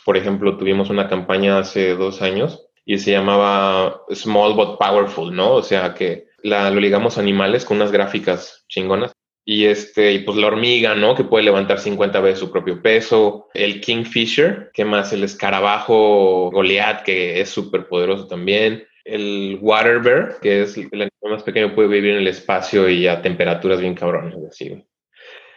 Por 0.06 0.16
ejemplo, 0.16 0.58
tuvimos 0.58 0.90
una 0.90 1.10
campaña 1.10 1.60
hace 1.60 1.96
dos 1.96 2.22
años 2.22 2.70
y 2.86 3.00
se 3.00 3.12
llamaba 3.12 4.02
Small 4.12 4.54
but 4.54 4.78
Powerful, 4.80 5.36
¿no? 5.36 5.56
O 5.56 5.62
sea 5.62 5.94
que 5.94 6.28
la, 6.42 6.70
lo 6.70 6.80
ligamos 6.80 7.18
a 7.18 7.22
animales 7.22 7.66
con 7.66 7.78
unas 7.78 7.92
gráficas 7.92 8.64
chingonas 8.70 9.17
Y 9.50 9.64
este, 9.68 10.12
y 10.12 10.20
pues 10.20 10.38
la 10.38 10.48
hormiga, 10.48 10.94
¿no? 10.94 11.16
Que 11.16 11.24
puede 11.24 11.46
levantar 11.46 11.80
50 11.80 12.20
veces 12.20 12.40
su 12.40 12.52
propio 12.52 12.82
peso. 12.82 13.48
El 13.54 13.80
Kingfisher, 13.80 14.72
que 14.74 14.84
más 14.84 15.14
el 15.14 15.24
escarabajo 15.24 16.52
Goliath, 16.52 17.04
que 17.04 17.40
es 17.40 17.48
súper 17.48 17.88
poderoso 17.88 18.28
también. 18.28 18.86
El 19.06 19.58
Water 19.62 20.00
Bear, 20.00 20.36
que 20.42 20.64
es 20.64 20.76
el 20.76 20.88
animal 20.92 21.12
más 21.22 21.44
pequeño, 21.44 21.74
puede 21.74 21.88
vivir 21.88 22.12
en 22.12 22.18
el 22.18 22.28
espacio 22.28 22.90
y 22.90 23.08
a 23.08 23.22
temperaturas 23.22 23.80
bien 23.80 23.96
cabrones, 23.96 24.36
así. 24.50 24.86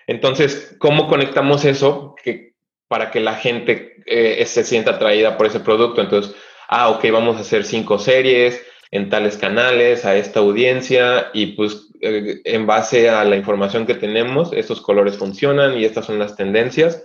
Entonces, 0.07 0.77
¿cómo 0.79 1.09
conectamos 1.09 1.65
eso 1.65 2.15
que, 2.23 2.55
para 2.87 3.11
que 3.11 3.19
la 3.19 3.35
gente 3.35 3.97
eh, 4.07 4.47
se 4.47 4.63
sienta 4.63 4.93
atraída 4.93 5.37
por 5.37 5.47
ese 5.47 5.59
producto? 5.59 6.01
Entonces, 6.01 6.37
ah, 6.69 6.91
ok, 6.91 7.11
vamos 7.11 7.39
a 7.39 7.41
hacer 7.41 7.65
cinco 7.65 7.99
series 7.99 8.65
en 8.93 9.09
tales 9.09 9.37
canales, 9.37 10.05
a 10.05 10.17
esta 10.17 10.39
audiencia, 10.39 11.31
y 11.35 11.47
pues 11.55 11.90
eh, 12.01 12.41
en 12.45 12.67
base 12.67 13.09
a 13.09 13.25
la 13.25 13.37
información 13.37 13.87
que 13.87 13.95
tenemos, 13.95 14.53
estos 14.53 14.81
colores 14.81 15.17
funcionan 15.17 15.79
y 15.79 15.85
estas 15.85 16.07
son 16.07 16.19
las 16.19 16.37
tendencias. 16.37 17.05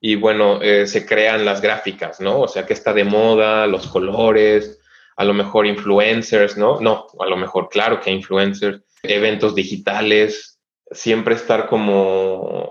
Y 0.00 0.16
bueno, 0.16 0.60
eh, 0.60 0.86
se 0.86 1.06
crean 1.06 1.44
las 1.44 1.60
gráficas, 1.60 2.20
¿no? 2.20 2.40
O 2.40 2.48
sea, 2.48 2.66
que 2.66 2.74
está 2.74 2.92
de 2.92 3.04
moda, 3.04 3.66
los 3.66 3.86
colores, 3.86 4.80
a 5.16 5.24
lo 5.24 5.32
mejor 5.32 5.66
influencers, 5.66 6.56
¿no? 6.56 6.80
No, 6.80 7.06
a 7.18 7.26
lo 7.26 7.36
mejor, 7.36 7.68
claro 7.68 8.00
que 8.00 8.10
influencers, 8.10 8.82
eventos 9.02 9.54
digitales, 9.54 10.60
siempre 10.90 11.34
estar 11.34 11.68
como 11.68 12.70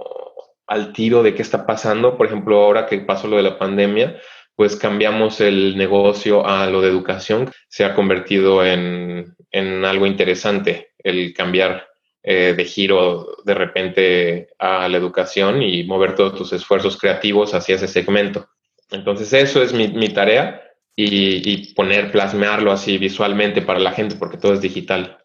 al 0.68 0.94
tiro 0.94 1.24
de 1.24 1.34
qué 1.34 1.42
está 1.42 1.66
pasando. 1.66 2.18
Por 2.18 2.28
ejemplo, 2.28 2.64
ahora 2.64 2.86
que 2.86 3.00
pasó 3.00 3.28
lo 3.28 3.38
de 3.38 3.44
la 3.44 3.58
pandemia, 3.58 4.20
pues 4.56 4.76
cambiamos 4.76 5.42
el 5.42 5.78
negocio 5.78 6.46
a 6.46 6.68
lo 6.68 6.82
de 6.82 6.90
educación. 6.90 7.52
Se 7.68 7.86
ha 7.86 7.96
convertido 7.96 8.66
en, 8.66 9.36
en 9.52 9.86
algo 9.86 10.06
interesante 10.06 10.92
el 11.00 11.34
cambiar 11.34 11.88
eh, 12.26 12.54
de 12.56 12.66
giro 12.66 13.36
de 13.44 13.54
repente 13.54 14.48
a 14.58 14.88
la 14.88 14.98
educación 14.98 15.62
y 15.62 15.84
mover 15.84 16.16
todos 16.16 16.36
tus 16.36 16.54
esfuerzos 16.54 16.98
creativos 16.98 17.54
hacia 17.54 17.76
ese 17.76 17.88
segmento. 17.88 18.48
Entonces 18.92 19.34
eso 19.34 19.62
es 19.62 19.74
mi, 19.74 19.90
mi 19.90 20.10
tarea 20.10 20.62
y, 20.96 21.52
y, 21.52 21.74
poner, 21.74 22.12
plasmarlo 22.12 22.72
así 22.72 22.98
visualmente 22.98 23.62
para 23.62 23.80
la 23.80 23.92
gente 23.92 24.16
porque 24.16 24.38
todo 24.38 24.54
es 24.54 24.62
digital. 24.62 25.18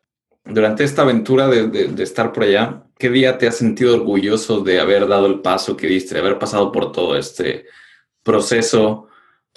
Durante 0.45 0.83
esta 0.83 1.03
aventura 1.03 1.47
de, 1.47 1.69
de, 1.69 2.03
estar 2.03 2.33
por 2.33 2.45
allá, 2.45 2.83
¿qué 2.99 3.11
día 3.11 3.37
te 3.37 3.47
has 3.47 3.57
sentido 3.57 3.95
orgulloso 3.95 4.61
de 4.61 4.81
haber 4.81 5.07
dado 5.07 5.27
el 5.27 5.41
paso 5.41 5.77
que 5.77 5.87
diste, 5.87 6.15
de 6.15 6.21
haber 6.21 6.39
pasado 6.39 6.73
por 6.73 6.91
todo 6.91 7.19
este 7.19 7.67
proceso 8.23 9.08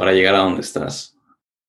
para 0.01 0.13
llegar 0.13 0.33
a 0.33 0.39
donde 0.39 0.61
estás? 0.61 1.15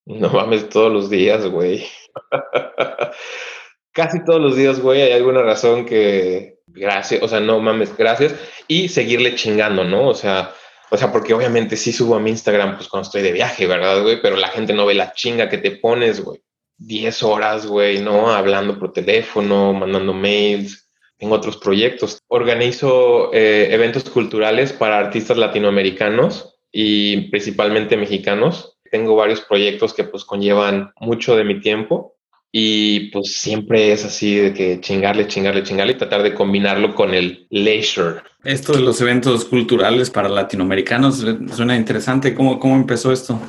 No 0.07 0.31
mames, 0.31 0.71
todos 0.71 0.91
los 0.91 1.11
días, 1.11 1.47
güey. 1.49 1.85
Casi 3.93 4.25
todos 4.25 4.41
los 4.41 4.57
días, 4.57 4.81
güey, 4.81 5.03
hay 5.03 5.12
alguna 5.12 5.43
razón 5.43 5.85
que 5.85 6.61
gracias, 6.67 7.23
o 7.23 7.29
sea, 7.29 7.41
no 7.41 7.61
mames, 7.61 7.95
gracias 7.95 8.35
y 8.67 8.89
seguirle 8.89 9.35
chingando, 9.35 9.85
¿no? 9.85 10.09
O 10.09 10.15
sea, 10.15 10.55
o 10.91 10.97
sea, 10.97 11.12
porque 11.12 11.35
obviamente 11.35 11.77
sí 11.77 11.93
subo 11.93 12.15
a 12.15 12.21
mi 12.21 12.31
Instagram 12.31 12.77
pues 12.77 12.89
cuando 12.89 13.07
estoy 13.07 13.21
de 13.21 13.33
viaje, 13.33 13.67
¿verdad, 13.67 14.01
güey? 14.01 14.23
Pero 14.23 14.37
la 14.37 14.49
gente 14.49 14.73
no 14.73 14.87
ve 14.87 14.95
la 14.95 15.12
chinga 15.12 15.51
que 15.51 15.59
te 15.59 15.73
pones, 15.73 16.25
güey. 16.25 16.41
10 16.79 17.23
horas, 17.25 17.67
güey, 17.67 18.01
¿no? 18.01 18.31
Hablando 18.31 18.79
por 18.79 18.95
teléfono, 18.95 19.75
mandando 19.75 20.15
mails. 20.15 20.89
Tengo 21.19 21.35
otros 21.35 21.59
proyectos. 21.59 22.19
Organizo 22.29 23.31
eh, 23.35 23.69
eventos 23.73 24.05
culturales 24.05 24.73
para 24.73 24.99
artistas 24.99 25.37
latinoamericanos 25.37 26.51
y 26.73 27.29
principalmente 27.29 27.97
mexicanos. 27.97 28.79
Tengo 28.91 29.14
varios 29.14 29.43
proyectos 29.43 29.95
que 29.95 30.05
pues 30.05 30.25
conllevan 30.25 30.93
mucho 30.99 31.37
de 31.37 31.45
mi 31.45 31.61
tiempo 31.61 32.17
y 32.50 33.11
pues 33.11 33.35
siempre 33.41 33.93
es 33.93 34.05
así 34.05 34.37
de 34.37 34.52
que 34.52 34.81
chingarle, 34.81 35.26
chingarle, 35.26 35.62
chingarle 35.62 35.93
y 35.93 35.97
tratar 35.97 36.23
de 36.23 36.35
combinarlo 36.35 36.95
con 36.95 37.14
el 37.14 37.47
leisure. 37.50 38.21
Esto 38.45 38.73
de 38.73 38.81
los 38.81 39.00
eventos 39.00 39.45
culturales 39.47 40.11
para 40.11 40.29
latinoamericanos 40.29 41.25
suena 41.55 41.76
interesante. 41.76 42.35
¿Cómo, 42.35 42.59
cómo 42.59 42.76
empezó 42.76 43.12
esto? 43.12 43.41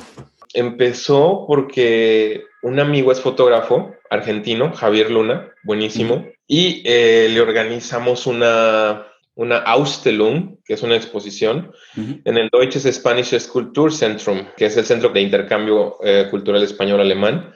Empezó 0.54 1.44
porque 1.46 2.44
un 2.62 2.80
amigo 2.80 3.12
es 3.12 3.20
fotógrafo 3.20 3.94
argentino, 4.08 4.72
Javier 4.72 5.10
Luna, 5.10 5.50
buenísimo, 5.64 6.26
y 6.46 6.82
eh, 6.86 7.28
le 7.30 7.40
organizamos 7.40 8.26
una, 8.26 9.04
una 9.36 9.58
Ausstellung, 9.58 10.58
que 10.64 10.74
es 10.74 10.82
una 10.82 10.96
exposición, 10.96 11.72
uh 11.96 12.00
-huh. 12.00 12.22
en 12.24 12.36
el 12.36 12.48
Deutsches 12.50 12.84
Spanisches 12.84 13.48
Kulturzentrum, 13.48 14.46
que 14.56 14.66
es 14.66 14.76
el 14.76 14.84
centro 14.84 15.08
de 15.08 15.20
intercambio 15.20 15.98
eh, 16.04 16.28
cultural 16.30 16.62
español-alemán. 16.62 17.52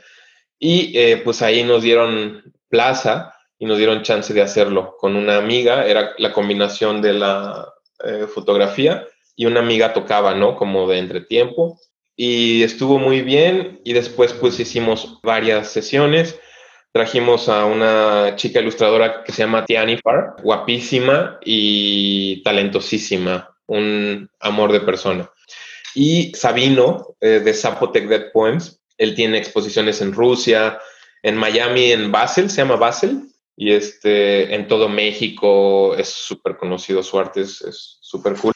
Y 0.59 0.97
eh, 0.99 1.19
pues 1.25 1.41
ahí 1.43 1.63
nos 1.63 1.83
dieron 1.83 2.53
plaza 2.69 3.33
y 3.59 3.67
nos 3.67 3.79
dieron 3.79 4.03
chance 4.03 4.35
de 4.35 4.43
hacerlo 4.43 4.97
con 4.99 5.15
una 5.15 5.37
amiga. 5.37 5.87
Era 5.87 6.15
la 6.19 6.33
combinación 6.33 7.01
de 7.01 7.13
la 7.13 7.73
eh, 8.05 8.27
fotografía 8.27 9.07
y 9.37 9.47
una 9.47 9.61
amiga 9.61 9.93
tocaba, 9.93 10.35
¿no? 10.35 10.57
Como 10.57 10.89
de 10.89 10.99
entretiempo. 10.99 11.81
Y 12.17 12.65
estuvo 12.65 12.99
muy 12.99 13.23
bien. 13.23 13.81
Y 13.85 13.93
después 13.93 14.33
pues 14.33 14.59
hicimos 14.59 15.21
varias 15.23 15.71
sesiones. 15.71 16.41
Trajimos 16.92 17.49
a 17.49 17.66
una 17.66 18.35
chica 18.37 18.61
ilustradora 18.61 19.23
que 19.23 19.33
se 19.33 19.42
llama 19.42 19.64
Tiani 19.64 19.99
Far, 19.99 20.37
guapísima 20.42 21.38
y 21.45 22.42
talentosísima, 22.42 23.54
un 23.66 24.28
amor 24.40 24.73
de 24.73 24.80
persona. 24.80 25.30
Y 25.95 26.33
Sabino, 26.35 27.16
eh, 27.21 27.40
de 27.45 27.54
Zapotec 27.54 28.09
Dead 28.09 28.33
Poems, 28.33 28.80
él 28.97 29.14
tiene 29.14 29.38
exposiciones 29.38 30.00
en 30.00 30.12
Rusia, 30.12 30.78
en 31.23 31.37
Miami, 31.37 31.92
en 31.92 32.11
Basel, 32.11 32.50
se 32.50 32.62
llama 32.62 32.76
Basel, 32.76 33.23
y 33.57 33.73
este, 33.73 34.54
en 34.54 34.68
todo 34.68 34.88
México 34.88 35.95
es 35.95 36.09
súper 36.09 36.57
conocido, 36.57 37.02
su 37.02 37.18
arte 37.18 37.42
es 37.42 37.99
súper 38.00 38.35
cool. 38.35 38.52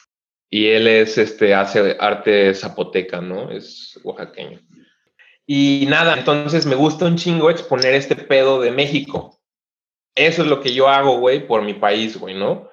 Y 0.49 0.67
él 0.67 0.87
es, 0.87 1.17
este, 1.17 1.53
hace 1.53 1.97
arte 1.99 2.53
zapoteca, 2.53 3.19
¿no? 3.19 3.51
Es 3.51 3.99
oaxaqueño. 4.03 4.59
Y 5.45 5.85
nada, 5.89 6.15
entonces 6.17 6.65
me 6.65 6.75
gusta 6.75 7.05
un 7.05 7.17
chingo 7.17 7.49
exponer 7.49 7.93
este 7.95 8.15
pedo 8.15 8.61
de 8.61 8.71
México. 8.71 9.39
Eso 10.15 10.43
es 10.43 10.47
lo 10.47 10.61
que 10.61 10.73
yo 10.73 10.87
hago, 10.87 11.17
güey, 11.17 11.45
por 11.45 11.63
mi 11.63 11.73
país, 11.73 12.17
güey, 12.17 12.35
¿no? 12.35 12.69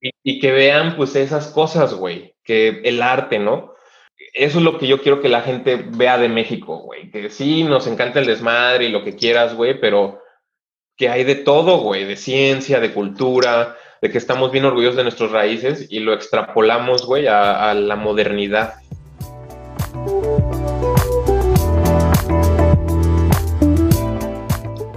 Y, 0.00 0.40
que 0.40 0.50
vean, 0.50 0.96
pues, 0.96 1.14
esas 1.14 1.48
cosas, 1.48 1.94
güey, 1.94 2.34
que 2.42 2.80
el 2.84 3.02
arte, 3.02 3.38
¿no? 3.38 3.72
eso 4.34 4.58
es 4.58 4.64
lo 4.64 4.78
que 4.78 4.86
yo 4.86 5.00
quiero 5.00 5.20
que 5.20 5.28
la 5.28 5.42
gente 5.42 5.76
vea 5.76 6.18
de 6.18 6.28
México, 6.28 6.78
güey. 6.78 7.10
Que 7.10 7.30
sí, 7.30 7.64
nos 7.64 7.86
encanta 7.86 8.20
el 8.20 8.26
desmadre 8.26 8.86
y 8.86 8.90
lo 8.90 9.04
que 9.04 9.16
quieras, 9.16 9.54
güey, 9.54 9.78
pero 9.78 10.20
que 10.96 11.08
hay 11.08 11.24
de 11.24 11.34
todo, 11.34 11.78
güey, 11.78 12.04
de 12.04 12.16
ciencia, 12.16 12.80
de 12.80 12.92
cultura, 12.92 13.76
de 14.00 14.10
que 14.10 14.18
estamos 14.18 14.50
bien 14.50 14.64
orgullosos 14.64 14.96
de 14.96 15.04
nuestras 15.04 15.30
raíces 15.30 15.86
y 15.90 16.00
lo 16.00 16.12
extrapolamos, 16.12 17.06
güey, 17.06 17.26
a, 17.26 17.70
a 17.70 17.74
la 17.74 17.96
modernidad. 17.96 18.74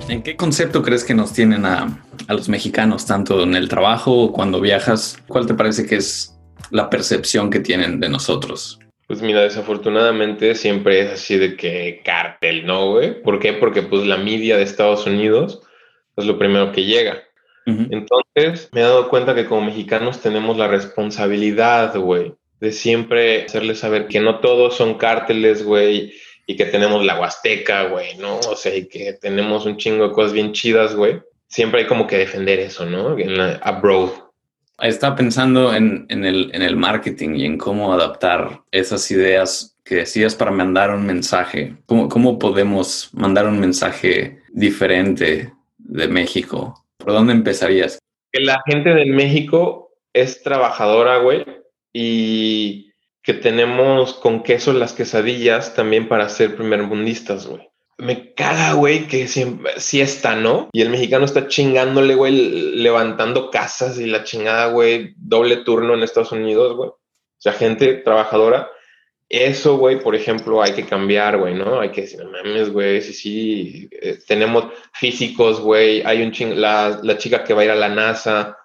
¿En 0.07 0.21
qué 0.21 0.35
concepto 0.35 0.83
crees 0.83 1.03
que 1.03 1.15
nos 1.15 1.33
tienen 1.33 1.65
a, 1.65 1.99
a 2.27 2.33
los 2.33 2.47
mexicanos, 2.47 3.07
tanto 3.07 3.41
en 3.41 3.55
el 3.55 3.67
trabajo 3.67 4.25
o 4.25 4.31
cuando 4.31 4.61
viajas? 4.61 5.17
¿Cuál 5.27 5.47
te 5.47 5.55
parece 5.55 5.87
que 5.87 5.95
es 5.95 6.37
la 6.69 6.89
percepción 6.89 7.49
que 7.49 7.59
tienen 7.59 7.99
de 7.99 8.09
nosotros? 8.09 8.79
Pues 9.07 9.21
mira, 9.21 9.41
desafortunadamente 9.41 10.55
siempre 10.55 11.01
es 11.01 11.11
así 11.11 11.37
de 11.37 11.55
que 11.55 12.01
cártel, 12.03 12.65
¿no, 12.65 12.91
güey? 12.91 13.21
¿Por 13.21 13.39
qué? 13.39 13.53
Porque 13.53 13.81
pues 13.81 14.05
la 14.05 14.17
media 14.17 14.57
de 14.57 14.63
Estados 14.63 15.05
Unidos 15.07 15.61
es 16.15 16.25
lo 16.25 16.37
primero 16.37 16.71
que 16.71 16.85
llega. 16.85 17.23
Uh 17.65 17.71
-huh. 17.71 17.87
Entonces 17.91 18.69
me 18.73 18.81
he 18.81 18.83
dado 18.83 19.09
cuenta 19.09 19.33
que 19.33 19.45
como 19.45 19.61
mexicanos 19.61 20.21
tenemos 20.21 20.57
la 20.57 20.67
responsabilidad, 20.67 21.95
güey, 21.97 22.33
de 22.59 22.71
siempre 22.71 23.45
hacerles 23.45 23.79
saber 23.79 24.07
que 24.07 24.19
no 24.19 24.39
todos 24.39 24.75
son 24.75 24.95
cárteles, 24.95 25.63
güey, 25.63 26.13
y 26.45 26.55
que 26.55 26.65
tenemos 26.65 27.03
la 27.03 27.19
Huasteca, 27.19 27.83
güey, 27.85 28.17
¿no? 28.17 28.39
O 28.39 28.55
sea, 28.55 28.75
y 28.75 28.87
que 28.87 29.13
tenemos 29.13 29.65
un 29.65 29.77
chingo 29.77 30.07
de 30.07 30.13
cosas 30.13 30.33
bien 30.33 30.53
chidas, 30.53 30.95
güey. 30.95 31.21
Siempre 31.47 31.81
hay 31.81 31.87
como 31.87 32.07
que 32.07 32.17
defender 32.17 32.59
eso, 32.59 32.85
¿no? 32.85 33.17
En 33.17 33.37
la, 33.37 33.53
abroad. 33.63 34.09
Estaba 34.79 35.15
pensando 35.15 35.73
en, 35.73 36.05
en, 36.09 36.25
el, 36.25 36.51
en 36.53 36.61
el 36.61 36.75
marketing 36.75 37.35
y 37.35 37.45
en 37.45 37.57
cómo 37.57 37.93
adaptar 37.93 38.61
esas 38.71 39.09
ideas 39.09 39.77
que 39.83 39.95
decías 39.95 40.35
para 40.35 40.51
mandar 40.51 40.93
un 40.93 41.05
mensaje. 41.05 41.75
¿Cómo, 41.85 42.09
cómo 42.09 42.37
podemos 42.37 43.09
mandar 43.13 43.47
un 43.47 43.59
mensaje 43.59 44.41
diferente 44.49 45.53
de 45.77 46.07
México? 46.07 46.85
¿Por 46.97 47.13
dónde 47.13 47.33
empezarías? 47.33 47.99
Que 48.31 48.41
la 48.41 48.61
gente 48.65 48.93
de 48.93 49.05
México 49.05 49.91
es 50.13 50.43
trabajadora, 50.43 51.17
güey, 51.17 51.45
y 51.93 52.91
que 53.25 53.33
tenemos 53.33 54.13
con 54.13 54.43
queso 54.43 54.71
las 54.73 54.93
quesadillas 54.93 55.73
también 55.73 56.07
para 56.07 56.29
ser 56.29 56.55
primermundistas, 56.55 57.47
güey 57.47 57.69
me 57.97 58.33
caga, 58.33 58.73
güey, 58.73 59.07
que 59.07 59.27
siempre 59.27 59.79
siesta, 59.79 60.35
¿no? 60.35 60.69
Y 60.73 60.81
el 60.81 60.89
mexicano 60.89 61.25
está 61.25 61.47
chingándole, 61.47 62.15
güey, 62.15 62.33
levantando 62.75 63.49
casas 63.49 63.99
y 63.99 64.05
la 64.05 64.23
chingada, 64.23 64.67
güey, 64.67 65.13
doble 65.17 65.57
turno 65.57 65.93
en 65.93 66.03
Estados 66.03 66.31
Unidos, 66.31 66.75
güey. 66.75 66.89
O 66.89 66.97
sea, 67.37 67.53
gente 67.53 67.93
trabajadora. 67.95 68.69
Eso, 69.29 69.77
güey, 69.77 69.99
por 69.99 70.15
ejemplo, 70.15 70.61
hay 70.61 70.73
que 70.73 70.85
cambiar, 70.85 71.37
güey, 71.37 71.55
¿no? 71.55 71.79
Hay 71.79 71.89
que 71.89 72.01
decir, 72.01 72.23
no 72.23 72.31
mames, 72.31 72.71
güey, 72.71 73.01
sí, 73.01 73.13
sí. 73.13 73.89
Eh, 73.91 74.19
tenemos 74.27 74.65
físicos, 74.93 75.61
güey. 75.61 76.01
Hay 76.05 76.21
un 76.21 76.31
ching, 76.31 76.59
la, 76.59 76.99
la 77.01 77.17
chica 77.17 77.43
que 77.43 77.53
va 77.53 77.61
a 77.61 77.65
ir 77.65 77.71
a 77.71 77.75
la 77.75 77.89
NASA. 77.89 78.57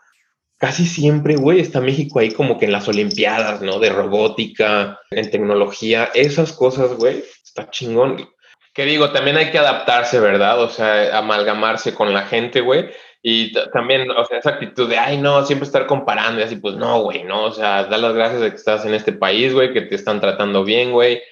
Casi 0.61 0.85
siempre, 0.85 1.37
güey, 1.37 1.59
está 1.59 1.81
México 1.81 2.19
ahí 2.19 2.33
como 2.33 2.59
que 2.59 2.67
en 2.67 2.73
las 2.73 2.87
Olimpiadas, 2.87 3.62
¿no? 3.62 3.79
De 3.79 3.88
robótica, 3.88 5.00
en 5.11 5.31
tecnología, 5.31 6.11
esas 6.14 6.52
cosas, 6.52 6.93
güey, 6.97 7.25
está 7.43 7.71
chingón. 7.71 8.29
Que 8.75 8.85
digo, 8.85 9.11
también 9.11 9.38
hay 9.38 9.50
que 9.50 9.59
adaptarse, 9.59 10.21
¿verdad? 10.21 10.62
O 10.62 10.69
sea, 10.69 11.17
amalgamarse 11.17 11.95
con 11.95 12.12
la 12.12 12.26
gente, 12.26 12.61
güey. 12.61 12.90
Y 13.23 13.55
también, 13.73 14.11
o 14.11 14.25
sea, 14.26 14.38
esa 14.38 14.50
actitud 14.50 14.87
de, 14.88 14.99
ay, 14.99 15.17
no, 15.17 15.45
siempre 15.47 15.67
estar 15.67 15.87
comparando 15.87 16.40
y 16.40 16.45
así, 16.45 16.57
pues 16.57 16.76
no, 16.76 17.02
güey, 17.02 17.25
no, 17.25 17.45
o 17.45 17.52
sea, 17.52 17.85
da 17.85 17.97
las 17.97 18.14
gracias 18.14 18.43
de 18.43 18.50
que 18.50 18.57
estás 18.57 18.85
en 18.85 18.95
este 18.95 19.12
país, 19.12 19.55
güey, 19.55 19.73
que 19.73 19.83
te 19.83 19.95
están 19.95 20.21
tratando 20.21 20.62
bien, 20.62 20.93
güey. 20.93 21.23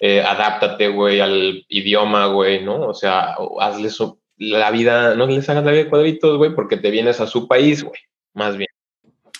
Eh, 0.00 0.22
adáptate, 0.22 0.88
güey, 0.88 1.20
al 1.20 1.66
idioma, 1.68 2.26
güey, 2.28 2.64
¿no? 2.64 2.80
O 2.88 2.94
sea, 2.94 3.36
hazle 3.60 3.90
la 4.38 4.70
vida, 4.70 5.14
no 5.14 5.26
les 5.26 5.48
hagas 5.50 5.64
la 5.64 5.72
vida 5.72 5.84
de 5.84 5.90
cuadritos, 5.90 6.38
güey, 6.38 6.54
porque 6.54 6.78
te 6.78 6.90
vienes 6.90 7.20
a 7.20 7.26
su 7.26 7.46
país, 7.46 7.84
güey, 7.84 8.00
más 8.32 8.56
bien. 8.56 8.68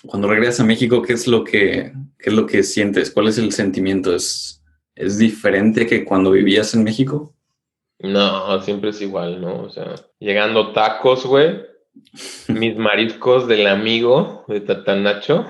Cuando 0.07 0.29
regresas 0.29 0.61
a 0.61 0.65
México, 0.65 1.03
¿qué 1.03 1.13
es 1.15 1.27
lo 1.27 1.45
que, 1.45 1.93
qué 2.19 2.31
es 2.31 2.33
lo 2.33 2.47
que 2.47 2.63
sientes? 2.63 3.11
¿Cuál 3.11 3.29
es 3.29 3.39
el 3.39 3.53
sentimiento? 3.53 4.15
¿Es, 4.15 4.63
¿Es 4.95 5.19
diferente 5.19 5.87
que 5.87 6.05
cuando 6.05 6.31
vivías 6.31 6.75
en 6.75 6.85
México? 6.85 7.35
No, 8.01 8.61
siempre 8.63 8.91
es 8.91 9.01
igual, 9.01 9.41
¿no? 9.41 9.63
O 9.63 9.71
sea, 9.71 9.95
llegando 10.21 10.73
tacos, 10.73 11.27
güey, 11.27 11.63
mis 12.49 12.77
mariscos 12.77 13.49
del 13.49 13.67
amigo 13.67 14.45
de 14.47 14.61
Tatanacho, 14.61 15.47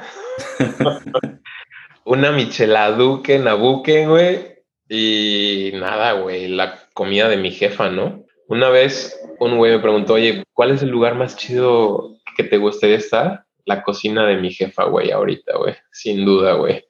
una 2.04 2.32
micheladuque, 2.32 3.38
nabuque, 3.38 4.06
güey, 4.06 4.58
y 4.88 5.72
nada, 5.74 6.12
güey, 6.12 6.48
la 6.48 6.78
comida 6.94 7.28
de 7.28 7.36
mi 7.36 7.50
jefa, 7.50 7.90
¿no? 7.90 8.24
Una 8.48 8.70
vez 8.70 9.20
un 9.40 9.58
güey 9.58 9.72
me 9.72 9.80
preguntó, 9.80 10.14
oye, 10.14 10.42
¿cuál 10.54 10.70
es 10.70 10.82
el 10.82 10.88
lugar 10.88 11.14
más 11.16 11.36
chido 11.36 12.16
que 12.36 12.44
te 12.44 12.56
gustaría 12.56 12.96
estar? 12.96 13.44
La 13.68 13.82
cocina 13.82 14.26
de 14.26 14.38
mi 14.38 14.50
jefa, 14.50 14.84
güey, 14.84 15.10
ahorita, 15.10 15.58
güey, 15.58 15.74
sin 15.92 16.24
duda, 16.24 16.54
güey. 16.54 16.82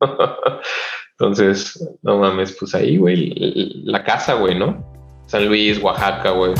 Entonces, 1.18 1.84
no 2.02 2.18
mames, 2.18 2.56
pues 2.56 2.72
ahí, 2.72 2.98
güey, 2.98 3.34
la 3.82 4.04
casa, 4.04 4.34
güey, 4.34 4.56
¿no? 4.56 4.80
San 5.26 5.46
Luis, 5.46 5.82
Oaxaca, 5.82 6.30
güey. 6.30 6.54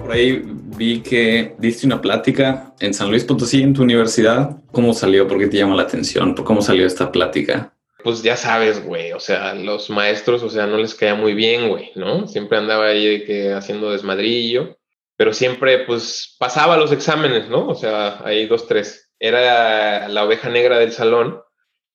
Por 0.00 0.12
ahí 0.12 0.42
vi 0.76 1.02
que 1.02 1.54
diste 1.58 1.86
una 1.86 2.00
plática 2.00 2.74
en 2.80 2.92
San 2.92 3.10
Luis 3.10 3.22
Potosí, 3.22 3.62
en 3.62 3.74
tu 3.74 3.84
universidad. 3.84 4.56
¿Cómo 4.72 4.92
salió? 4.92 5.28
¿Por 5.28 5.38
qué 5.38 5.46
te 5.46 5.58
llama 5.58 5.76
la 5.76 5.82
atención? 5.84 6.34
¿Por 6.34 6.44
cómo 6.44 6.62
salió 6.62 6.84
esta 6.84 7.12
plática? 7.12 7.77
Pues 8.02 8.22
ya 8.22 8.36
sabes, 8.36 8.84
güey, 8.84 9.12
o 9.12 9.20
sea, 9.20 9.54
los 9.54 9.90
maestros, 9.90 10.42
o 10.42 10.50
sea, 10.50 10.66
no 10.66 10.76
les 10.76 10.94
caía 10.94 11.14
muy 11.14 11.34
bien, 11.34 11.68
güey, 11.68 11.90
¿no? 11.96 12.28
Siempre 12.28 12.58
andaba 12.58 12.86
ahí 12.86 13.24
que 13.24 13.52
haciendo 13.52 13.90
desmadrillo, 13.90 14.78
pero 15.16 15.32
siempre, 15.32 15.80
pues, 15.80 16.36
pasaba 16.38 16.76
los 16.76 16.92
exámenes, 16.92 17.48
¿no? 17.48 17.66
O 17.66 17.74
sea, 17.74 18.20
ahí 18.24 18.46
dos, 18.46 18.68
tres. 18.68 19.10
Era 19.18 20.08
la 20.08 20.24
oveja 20.24 20.48
negra 20.48 20.78
del 20.78 20.92
salón 20.92 21.40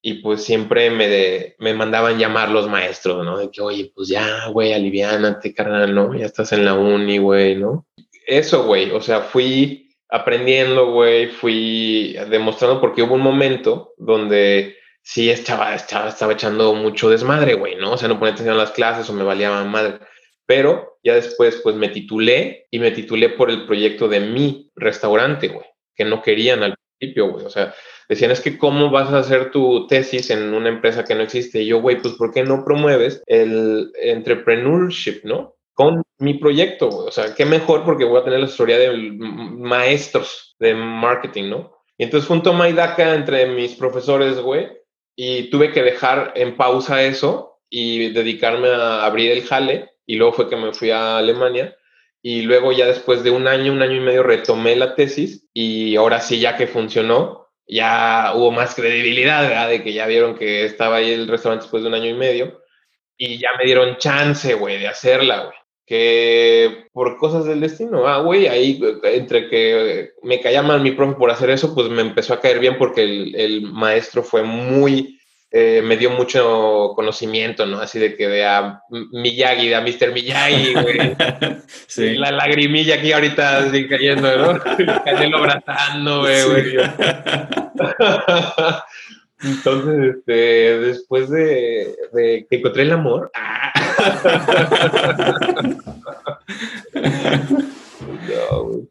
y 0.06 0.16
pues 0.16 0.44
siempre 0.44 0.90
me, 0.90 1.56
me 1.60 1.74
mandaban 1.74 2.20
llamar 2.20 2.50
los 2.50 2.68
maestros, 2.68 3.24
¿no? 3.24 3.38
De 3.38 3.50
que, 3.50 3.62
oye, 3.62 3.90
pues 3.96 4.10
ya, 4.10 4.48
güey, 4.48 4.74
aliviánate, 4.74 5.54
carnal, 5.54 5.96
¿no? 5.96 6.14
Ya 6.14 6.26
estás 6.26 6.52
en 6.52 6.66
la 6.66 6.74
uni, 6.74 7.20
güey, 7.20 7.56
¿no? 7.56 7.88
Eso, 8.28 8.66
güey, 8.66 8.92
o 8.92 9.00
sea, 9.00 9.22
fui 9.22 9.90
aprendiendo, 10.10 10.92
güey, 10.92 11.28
fui 11.28 12.18
demostrando 12.30 12.82
porque 12.82 13.02
hubo 13.02 13.16
un 13.16 13.22
momento 13.22 13.94
donde 13.98 14.76
sí 15.04 15.30
estaba, 15.30 15.76
estaba, 15.76 16.10
estaba 16.10 16.34
echando 16.34 16.74
mucho 16.74 17.10
desmadre, 17.10 17.54
güey, 17.54 17.76
¿no? 17.76 17.94
O 17.94 17.98
sea, 17.98 18.08
no 18.08 18.18
ponía 18.18 18.34
atención 18.34 18.56
a 18.56 18.60
las 18.60 18.72
clases 18.72 19.10
o 19.10 19.14
me 19.14 19.24
valía 19.24 19.52
madre. 19.64 20.00
Pero 20.46 20.98
ya 21.04 21.14
después, 21.16 21.60
pues 21.62 21.76
me 21.76 21.90
titulé 21.90 22.68
y 22.72 22.80
me 22.80 22.92
titulé 22.92 23.30
por 23.30 23.50
el 23.50 23.66
proyecto 23.66 24.08
de 24.08 24.22
mi 24.22 24.72
restaurante, 24.76 25.50
güey, 25.50 25.66
que 25.96 26.06
no 26.06 26.22
querían 26.22 26.64
al 26.64 26.76
principio, 26.98 27.32
güey. 27.32 27.46
O 27.46 27.50
sea, 27.50 27.74
decían, 28.10 28.32
es 28.32 28.42
que 28.42 28.58
cómo 28.58 28.90
vas 28.90 29.12
a 29.12 29.20
hacer 29.20 29.52
tu 29.52 29.88
tesis 29.88 30.30
en 30.30 30.54
una 30.54 30.70
empresa 30.70 31.04
que 31.04 31.16
no 31.16 31.22
existe. 31.22 31.62
Y 31.62 31.68
yo, 31.68 31.82
güey, 31.82 32.02
pues 32.02 32.16
¿por 32.16 32.34
qué 32.34 32.44
no 32.44 32.64
promueves 32.64 33.22
el 33.28 33.92
entrepreneurship, 34.02 35.22
no? 35.24 35.56
Con 35.74 36.02
mi 36.20 36.36
proyecto, 36.36 36.90
güey. 36.90 37.08
O 37.08 37.12
sea, 37.12 37.36
qué 37.36 37.46
mejor 37.46 37.84
porque 37.84 38.06
voy 38.06 38.20
a 38.20 38.24
tener 38.24 38.40
la 38.40 38.46
historia 38.46 38.78
de 38.78 38.92
maestros 38.92 40.56
de 40.60 40.74
marketing, 40.76 41.50
¿no? 41.50 41.78
Y 41.98 42.04
entonces 42.04 42.28
fue 42.28 42.38
un 42.38 42.44
toma 42.44 42.70
daca 42.72 43.14
entre 43.16 43.46
mis 43.48 43.76
profesores, 43.76 44.40
güey, 44.40 44.68
y 45.16 45.50
tuve 45.50 45.72
que 45.72 45.84
dejar 45.84 46.34
en 46.36 46.58
pausa 46.58 47.04
eso 47.04 47.60
y 47.70 48.10
dedicarme 48.12 48.70
a 48.70 49.06
abrir 49.06 49.32
el 49.32 49.44
jale. 49.44 49.92
Y 50.06 50.18
luego 50.18 50.34
fue 50.34 50.50
que 50.50 50.56
me 50.56 50.74
fui 50.74 50.92
a 50.92 51.18
Alemania 51.18 51.76
y 52.22 52.44
luego 52.44 52.72
ya 52.72 52.88
después 52.88 53.24
de 53.24 53.32
un 53.32 53.48
año, 53.48 53.72
un 53.74 53.82
año 53.82 53.98
y 53.98 54.00
medio 54.00 54.24
retomé 54.24 54.76
la 54.76 54.96
tesis 54.96 55.50
y 55.54 55.96
ahora 55.96 56.22
sí 56.22 56.40
ya 56.40 56.56
que 56.56 56.68
funcionó, 56.68 57.50
ya 57.68 58.32
hubo 58.36 58.52
más 58.52 58.76
credibilidad, 58.76 59.44
¿verdad? 59.44 59.70
De 59.70 59.84
que 59.84 59.94
ya 59.94 60.08
vieron 60.08 60.36
que 60.36 60.66
estaba 60.66 60.98
ahí 60.98 61.12
el 61.12 61.28
restaurante 61.28 61.64
después 61.66 61.84
de 61.84 61.90
un 61.90 61.96
año 61.96 62.10
y 62.10 62.14
medio 62.14 62.62
y 63.18 63.40
ya 63.40 63.50
me 63.58 63.66
dieron 63.66 63.98
chance, 63.98 64.54
güey, 64.54 64.80
de 64.80 64.88
hacerla, 64.88 65.46
güey. 65.46 65.58
Que 65.86 66.86
por 66.94 67.18
cosas 67.18 67.46
del 67.46 67.60
destino, 67.60 68.08
ah, 68.08 68.22
güey, 68.22 68.48
ahí 68.48 68.80
entre 69.04 69.50
que 69.50 70.12
me 70.24 70.40
caía 70.40 70.62
mal 70.62 70.82
mi 70.82 70.92
profe 70.92 71.16
por 71.16 71.30
hacer 71.30 71.50
eso, 71.50 71.76
pues 71.76 71.90
me 71.90 72.02
empezó 72.02 72.34
a 72.34 72.40
caer 72.40 72.60
bien 72.60 72.78
porque 72.78 73.04
el, 73.04 73.36
el 73.36 73.62
maestro 73.64 74.24
fue 74.24 74.44
muy 74.44 75.20
eh, 75.56 75.84
me 75.84 75.98
dio 75.98 76.10
mucho 76.10 76.94
conocimiento, 76.96 77.68
¿no? 77.68 77.80
Así 77.80 78.00
de 78.00 78.16
que 78.16 78.28
de 78.28 78.44
a 78.44 78.82
Miyagi, 78.90 79.68
de 79.68 79.76
a 79.76 79.82
Mr. 79.82 80.12
Miyagi, 80.12 80.74
güey. 80.74 80.98
sí. 81.88 82.16
La 82.16 82.32
lagrimilla 82.32 82.96
aquí 82.96 83.12
ahorita 83.12 83.70
sigue 83.70 83.88
cayendo, 83.88 84.36
¿no? 84.36 84.54
El 84.54 85.04
canelo 85.04 85.38
abrazando, 85.38 86.22
güey, 86.22 86.42
Entonces, 89.44 90.16
este, 90.16 90.80
después 90.80 91.30
de, 91.30 91.98
de, 92.14 92.48
que 92.50 92.56
encontré 92.56 92.82
el 92.82 92.94
amor. 92.94 93.30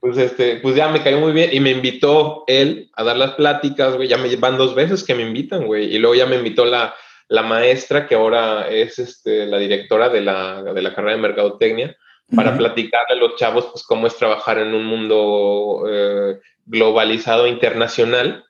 Pues 0.00 0.18
este, 0.18 0.56
pues 0.56 0.74
ya 0.74 0.88
me 0.88 1.02
cayó 1.02 1.18
muy 1.18 1.32
bien 1.32 1.50
y 1.52 1.60
me 1.60 1.70
invitó 1.70 2.44
él 2.46 2.90
a 2.94 3.04
dar 3.04 3.16
las 3.16 3.32
pláticas, 3.32 3.96
güey, 3.96 4.08
ya 4.08 4.18
me 4.18 4.34
van 4.36 4.58
dos 4.58 4.74
veces 4.74 5.04
que 5.04 5.14
me 5.14 5.22
invitan, 5.22 5.66
güey, 5.66 5.94
y 5.94 5.98
luego 5.98 6.14
ya 6.14 6.26
me 6.26 6.36
invitó 6.36 6.64
la, 6.64 6.94
la 7.28 7.42
maestra 7.42 8.06
que 8.06 8.14
ahora 8.14 8.68
es 8.68 8.98
este, 8.98 9.46
la 9.46 9.58
directora 9.58 10.08
de 10.08 10.20
la, 10.20 10.62
de 10.62 10.82
la 10.82 10.94
carrera 10.94 11.16
de 11.16 11.22
mercadotecnia 11.22 11.96
para 12.34 12.56
platicarle 12.56 13.14
a 13.14 13.16
los 13.16 13.36
chavos 13.36 13.66
pues 13.72 13.84
cómo 13.84 14.06
es 14.06 14.16
trabajar 14.16 14.58
en 14.58 14.74
un 14.74 14.84
mundo 14.84 15.84
eh, 15.88 16.38
globalizado 16.66 17.46
internacional 17.46 18.44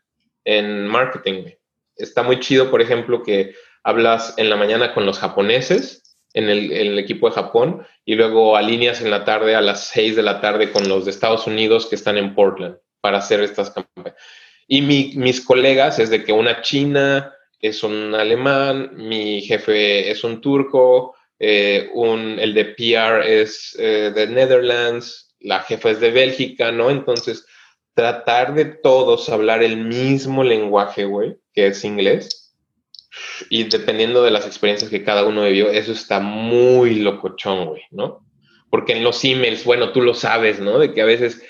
en 0.45 0.87
marketing. 0.87 1.45
Está 1.97 2.23
muy 2.23 2.41
chido, 2.41 2.71
por 2.71 2.81
ejemplo, 2.81 3.23
que 3.23 3.55
hablas 3.85 4.35
en 4.37 4.51
la 4.51 4.57
mañana 4.57 4.95
con 4.95 5.07
los 5.07 5.19
japoneses 5.19 6.02
en 6.35 6.49
el, 6.49 6.99
equipo 6.99 7.29
de 7.29 7.35
Japón 7.35 7.87
y 8.05 8.15
luego 8.15 8.57
alineas 8.57 9.01
en 9.01 9.11
la 9.11 9.25
tarde 9.25 9.55
a 9.55 9.61
las 9.61 9.89
6 9.89 10.17
de 10.17 10.23
la 10.23 10.41
tarde 10.41 10.73
con 10.73 10.89
los 10.89 11.05
de 11.05 11.11
Estados 11.11 11.47
Unidos 11.47 11.87
que 11.87 11.97
están 11.97 12.17
en 12.17 12.35
Portland 12.35 12.77
para 13.01 13.19
hacer 13.19 13.41
estas 13.41 13.71
campañas. 13.71 14.15
Y 14.67 14.83
mis 14.83 15.41
colegas 15.41 15.99
es 15.99 16.11
de 16.11 16.25
que 16.25 16.33
una 16.33 16.63
china 16.63 17.35
es 17.61 17.83
un 17.83 18.15
alemán, 18.15 18.93
mi 18.95 19.43
jefe 19.43 20.11
es 20.11 20.25
un 20.25 20.41
turco, 20.41 21.15
eh, 21.39 21.91
un, 21.95 22.39
el 22.39 22.55
de 22.55 22.65
PR 22.67 23.23
es 23.25 23.77
eh, 23.79 24.13
de 24.15 24.27
Netherlands, 24.27 25.35
la 25.41 25.61
jefa 25.61 25.91
es 25.91 26.01
de 26.01 26.11
Bélgica, 26.11 26.73
¿no? 26.73 26.91
Entonces, 26.91 27.47
tratar 27.95 28.55
de 28.55 28.65
todos 28.65 29.29
hablar 29.29 29.63
el 29.63 29.77
mismo 29.77 30.45
lenguaje, 30.45 31.05
güey, 31.05 31.37
que 31.53 31.69
es 31.69 31.85
inglés, 31.85 32.42
y 33.49 33.65
dependiendo 33.65 34.23
de 34.23 34.31
las 34.31 34.47
experiencias 34.47 34.91
que 34.91 35.05
cada 35.05 35.25
uno 35.25 35.45
vivió, 35.45 35.71
eso 35.71 35.93
está 35.93 36.21
muy 36.21 36.97
locochón, 36.97 37.67
güey, 37.67 37.83
¿no? 37.91 38.27
Porque 38.71 38.93
en 38.93 39.05
los 39.05 39.23
emails, 39.25 39.65
bueno, 39.65 39.93
tú 39.93 40.01
lo 40.01 40.15
sabes, 40.15 40.61
¿no? 40.61 40.79
De 40.79 40.95
que 40.95 41.03
a 41.03 41.07
veces 41.07 41.43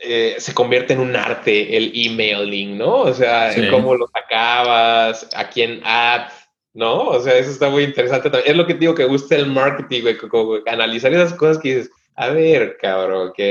eh, 0.00 0.36
se 0.38 0.54
convierte 0.54 0.92
en 0.92 1.00
un 1.00 1.16
arte 1.16 1.76
el 1.76 1.92
emailing, 1.94 2.76
¿no? 2.76 2.96
O 2.96 3.14
sea, 3.14 3.54
cómo 3.70 3.94
lo 3.94 4.06
sacabas, 4.08 5.28
a 5.34 5.48
quién 5.48 5.80
add, 5.84 6.30
¿no? 6.74 7.08
O 7.08 7.20
sea, 7.20 7.36
eso 7.36 7.50
está 7.50 7.70
muy 7.70 7.84
interesante 7.84 8.28
también. 8.28 8.50
Es 8.50 8.56
lo 8.56 8.66
que 8.66 8.74
digo 8.74 8.94
que 8.94 9.04
gusta 9.04 9.36
el 9.36 9.46
marketing, 9.46 10.02
güey, 10.02 10.16
como, 10.18 10.58
analizar 10.66 11.12
esas 11.12 11.34
cosas 11.34 11.58
que 11.58 11.76
dices, 11.76 11.90
a 12.16 12.28
ver, 12.28 12.76
cabrón, 12.80 13.32
que 13.34 13.44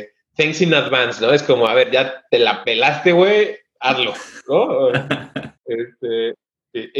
eh, 0.00 0.10
thanks 0.36 0.60
in 0.60 0.74
advance, 0.74 1.24
¿no? 1.24 1.32
Es 1.32 1.42
como, 1.42 1.66
a 1.66 1.74
ver, 1.74 1.90
ya 1.90 2.24
te 2.30 2.38
la 2.38 2.62
pelaste, 2.62 3.12
güey, 3.12 3.56
hazlo, 3.80 4.14
¿no? 4.48 4.90
este, 5.64 6.34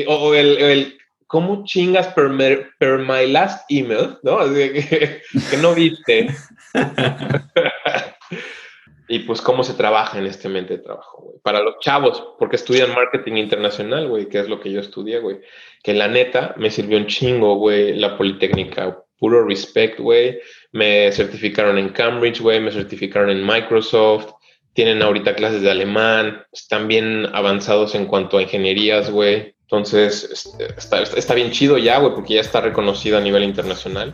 o 0.07 0.35
el, 0.35 1.01
¿cómo 1.31 1.63
chingas 1.65 2.09
per, 2.09 2.29
my 2.29 3.27
last 3.29 3.65
email? 3.69 4.19
¿No? 4.25 4.39
que, 4.53 5.23
no 5.63 5.77
viste. 5.77 6.27
y 9.09 9.21
pues 9.21 9.41
cómo 9.41 9.63
se 9.63 9.75
trabaja 9.75 10.19
en 10.19 10.27
este 10.27 10.49
mente 10.49 10.77
de 10.77 10.83
trabajo, 10.83 11.23
güey. 11.23 11.37
Para 11.45 11.63
los 11.63 11.79
chavos, 11.79 12.35
porque 12.37 12.57
estudian 12.57 12.97
marketing 12.97 13.35
internacional, 13.35 14.09
güey, 14.09 14.29
que 14.29 14.41
es 14.41 14.49
lo 14.49 14.59
que 14.59 14.73
yo 14.73 14.81
estudié, 14.81 15.21
güey. 15.21 15.41
Que 15.85 15.95
la 15.95 16.09
neta 16.09 16.53
me 16.57 16.69
sirvió 16.69 16.99
un 16.99 17.07
chingo, 17.07 17.55
güey, 17.55 17.95
la 17.95 18.19
Politécnica. 18.19 19.05
puro 19.17 19.47
respect, 19.47 20.01
güey. 20.01 20.41
Me 20.73 21.13
certificaron 21.13 21.79
en 21.79 21.91
Cambridge, 21.91 22.41
güey, 22.41 22.59
me 22.59 22.73
certificaron 22.73 23.31
en 23.31 23.47
Microsoft. 23.47 24.33
Tienen 24.73 25.01
ahorita 25.01 25.37
clases 25.37 25.63
de 25.63 25.71
alemán, 25.71 26.43
están 26.53 26.89
bien 26.89 27.29
avanzados 27.33 27.95
en 27.95 28.07
cuanto 28.07 28.39
a 28.39 28.43
ingenierías, 28.43 29.13
güey. 29.13 29.55
Entonces, 29.73 30.53
está, 30.77 31.01
está 31.01 31.33
bien 31.33 31.53
chido 31.53 31.79
ya, 31.79 32.01
güey, 32.01 32.13
porque 32.13 32.35
ya 32.35 32.41
está 32.41 32.61
reconocido 32.61 33.19
a 33.19 33.21
nivel 33.21 33.45
internacional. 33.45 34.13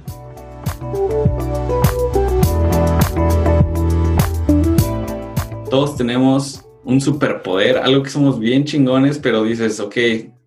Todos 5.70 5.96
tenemos 5.96 6.62
un 6.84 7.00
superpoder, 7.00 7.78
algo 7.78 8.02
que 8.02 8.10
somos 8.10 8.38
bien 8.38 8.64
chingones, 8.64 9.18
pero 9.18 9.44
dices, 9.44 9.80
ok, 9.80 9.96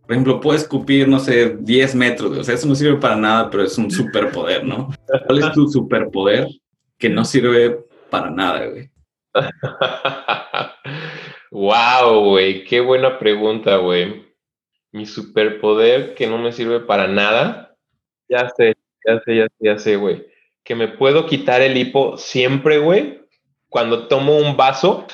por 0.03 0.11
ejemplo, 0.11 0.39
puedes 0.39 0.61
escupir, 0.61 1.07
no 1.07 1.17
sé, 1.17 1.57
10 1.59 1.95
metros, 1.95 2.37
o 2.37 2.43
sea, 2.43 2.53
eso 2.53 2.67
no 2.67 2.75
sirve 2.75 2.97
para 2.97 3.15
nada, 3.15 3.49
pero 3.49 3.63
es 3.63 3.75
un 3.79 3.89
superpoder, 3.89 4.63
¿no? 4.63 4.93
¿Cuál 5.25 5.39
es 5.39 5.51
tu 5.53 5.67
superpoder 5.67 6.47
que 6.99 7.09
no 7.09 7.25
sirve 7.25 7.79
para 8.11 8.29
nada, 8.29 8.67
güey? 8.67 8.91
wow, 11.51 12.29
güey, 12.29 12.63
qué 12.63 12.79
buena 12.79 13.17
pregunta, 13.17 13.77
güey. 13.77 14.28
Mi 14.91 15.05
superpoder 15.05 16.15
que 16.15 16.27
no 16.27 16.37
me 16.37 16.51
sirve 16.51 16.79
para 16.79 17.07
nada. 17.07 17.75
Ya 18.27 18.49
sé, 18.55 18.75
ya 19.05 19.19
sé, 19.21 19.35
ya 19.35 19.43
sé, 19.45 19.55
ya 19.59 19.77
sé, 19.77 19.95
güey. 19.95 20.25
Que 20.63 20.75
me 20.75 20.87
puedo 20.87 21.25
quitar 21.25 21.61
el 21.61 21.77
hipo 21.77 22.17
siempre, 22.17 22.77
güey, 22.79 23.21
cuando 23.69 24.07
tomo 24.07 24.37
un 24.37 24.57
vaso 24.57 25.07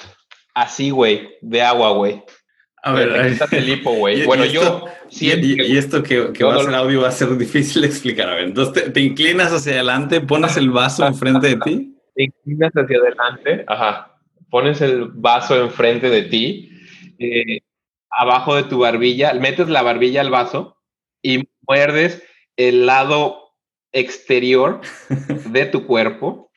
así, 0.53 0.89
güey, 0.89 1.29
de 1.41 1.61
agua, 1.61 1.91
güey. 1.91 2.23
A 2.85 2.93
ver, 2.93 3.37
el 3.51 3.69
hipo, 3.69 3.91
güey. 3.97 4.25
Bueno, 4.25 4.45
yo 4.45 4.85
Y, 5.09 5.77
esto 5.77 6.03
que, 6.03 6.31
que 6.33 6.43
va 6.43 6.55
a 6.55 6.63
ser 6.63 6.75
audio 6.75 7.01
va 7.01 7.07
a 7.07 7.11
ser 7.11 7.29
difícil 7.37 7.81
de 7.81 7.87
explicar. 7.87 8.29
A 8.29 8.35
ver, 8.35 8.45
entonces 8.45 8.93
te, 8.93 9.01
inclinas 9.01 9.51
hacia 9.51 9.73
adelante, 9.73 10.21
pones 10.21 10.55
el 10.55 10.69
vaso 10.69 11.05
enfrente 11.05 11.49
de 11.49 11.57
ti. 11.57 11.97
Te 12.15 12.23
inclinas 12.23 12.71
hacia 12.73 12.97
adelante, 12.97 13.65
ajá. 13.67 14.11
Pones 14.49 14.79
el 14.81 15.05
vaso 15.05 15.59
enfrente 15.59 16.09
de 16.09 16.21
ti, 16.23 16.69
eh, 17.19 17.59
abajo 18.15 18.55
de 18.55 18.63
tu 18.63 18.79
barbilla, 18.79 19.33
metes 19.33 19.69
la 19.69 19.81
barbilla 19.81 20.21
al 20.21 20.29
vaso 20.29 20.77
y 21.21 21.43
muerdes 21.67 22.23
el 22.55 22.85
lado 22.85 23.53
exterior 23.91 24.81
de 25.49 25.65
tu 25.65 25.85
cuerpo 25.85 26.51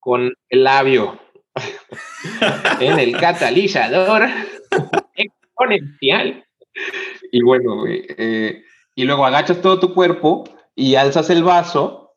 con 0.00 0.34
el 0.50 0.64
labio 0.64 1.18
en 2.80 2.98
el 2.98 3.18
catalizador 3.18 4.28
exponencial. 5.14 6.44
Y 7.32 7.42
bueno, 7.42 7.84
eh, 7.86 8.64
y 8.94 9.04
luego 9.04 9.24
agachas 9.24 9.62
todo 9.62 9.80
tu 9.80 9.94
cuerpo 9.94 10.44
y 10.74 10.96
alzas 10.96 11.30
el 11.30 11.44
vaso, 11.44 12.16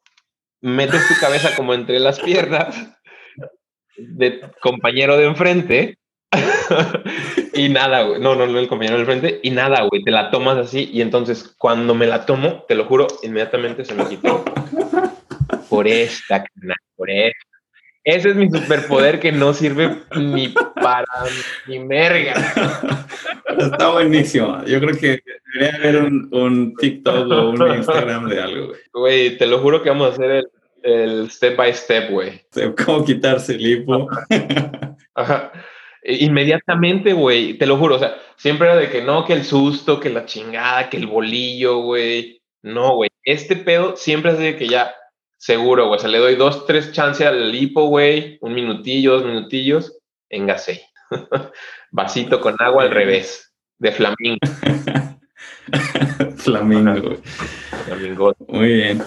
metes 0.62 1.08
tu 1.08 1.14
cabeza 1.20 1.56
como 1.56 1.74
entre 1.74 2.00
las 2.00 2.20
piernas 2.20 2.98
de 3.98 4.42
compañero 4.62 5.18
de 5.18 5.26
enfrente. 5.26 5.98
y 7.54 7.70
nada, 7.70 8.04
güey. 8.04 8.22
No, 8.22 8.36
no, 8.36 8.48
no, 8.48 8.60
el 8.60 8.68
compañero 8.68 8.98
de 8.98 9.02
enfrente. 9.02 9.40
Y 9.44 9.52
nada, 9.52 9.84
güey. 9.84 10.04
Te 10.04 10.12
la 10.12 10.32
tomas 10.32 10.58
así. 10.58 10.90
Y 10.92 11.02
entonces, 11.02 11.56
cuando 11.58 11.96
me 11.96 12.08
la 12.08 12.26
tomo, 12.26 12.64
te 12.68 12.76
lo 12.76 12.86
juro, 12.86 13.08
inmediatamente 13.24 13.86
se 13.86 13.94
me 13.94 14.08
quitó. 14.08 14.44
Por 15.70 15.88
esta, 15.88 16.46
por 16.96 17.10
esta. 17.10 17.48
Ese 18.04 18.30
es 18.30 18.36
mi 18.36 18.50
superpoder 18.50 19.20
que 19.20 19.34
no 19.34 19.54
sirve 19.54 19.98
ni 20.16 20.48
para 20.48 21.06
ni 21.68 21.80
merga. 21.80 22.36
Está 23.58 23.90
buenísimo. 23.90 24.64
Yo 24.66 24.80
creo 24.80 24.98
que 24.98 25.20
debería 25.54 25.78
haber 25.78 26.04
un, 26.04 26.30
un 26.32 26.74
TikTok 26.76 27.30
o 27.30 27.50
un 27.50 27.76
Instagram 27.76 28.30
de 28.30 28.42
algo, 28.42 28.68
güey. 28.68 28.80
Güey, 28.94 29.38
te 29.38 29.46
lo 29.46 29.60
juro 29.60 29.84
que 29.84 29.90
vamos 29.90 30.08
a 30.08 30.14
hacer 30.14 30.32
el, 30.32 30.48
el 30.84 31.30
step 31.30 31.58
by 31.58 31.74
step, 31.74 32.10
güey. 32.10 32.42
¿Cómo 32.86 33.04
quitarse 33.04 33.56
el 33.56 33.68
hipo? 33.68 34.08
Ajá. 35.14 35.52
Inmediatamente, 36.08 37.14
güey, 37.14 37.58
te 37.58 37.66
lo 37.66 37.78
juro, 37.78 37.96
o 37.96 38.00
sea, 38.00 38.16
siempre 38.38 38.68
era 38.68 38.78
de 38.78 38.90
que 38.90 39.02
no, 39.02 39.26
que 39.26 39.34
el 39.34 39.44
susto, 39.44 40.00
que 40.00 40.10
la 40.10 40.26
chingada, 40.26 40.90
que 40.90 40.98
el 40.98 41.08
bolillo, 41.08 41.80
güey. 41.80 42.42
No, 42.64 42.96
güey, 42.96 43.10
este 43.24 43.56
pedo 43.56 43.96
siempre 43.96 44.32
es 44.32 44.40
de 44.40 44.56
que 44.56 44.68
ya 44.68 44.94
Seguro, 45.38 45.88
güey. 45.88 45.98
O 45.98 46.00
sea, 46.00 46.10
le 46.10 46.18
doy 46.18 46.36
dos, 46.36 46.66
tres 46.66 46.92
chances 46.92 47.28
al 47.28 47.54
hipo, 47.54 47.88
güey. 47.88 48.38
Un 48.42 48.54
minutillo, 48.54 49.14
dos 49.14 49.26
minutillos. 49.26 49.98
Engasé. 50.30 50.84
Vasito 51.92 52.42
con 52.42 52.56
agua 52.60 52.84
al 52.84 52.92
revés. 52.92 53.54
De 53.78 53.92
flamingo. 53.92 54.40
flamingo, 56.38 57.02
güey. 57.02 57.18
Flamingo. 57.86 58.36
Muy 58.48 58.74
bien. 58.74 59.04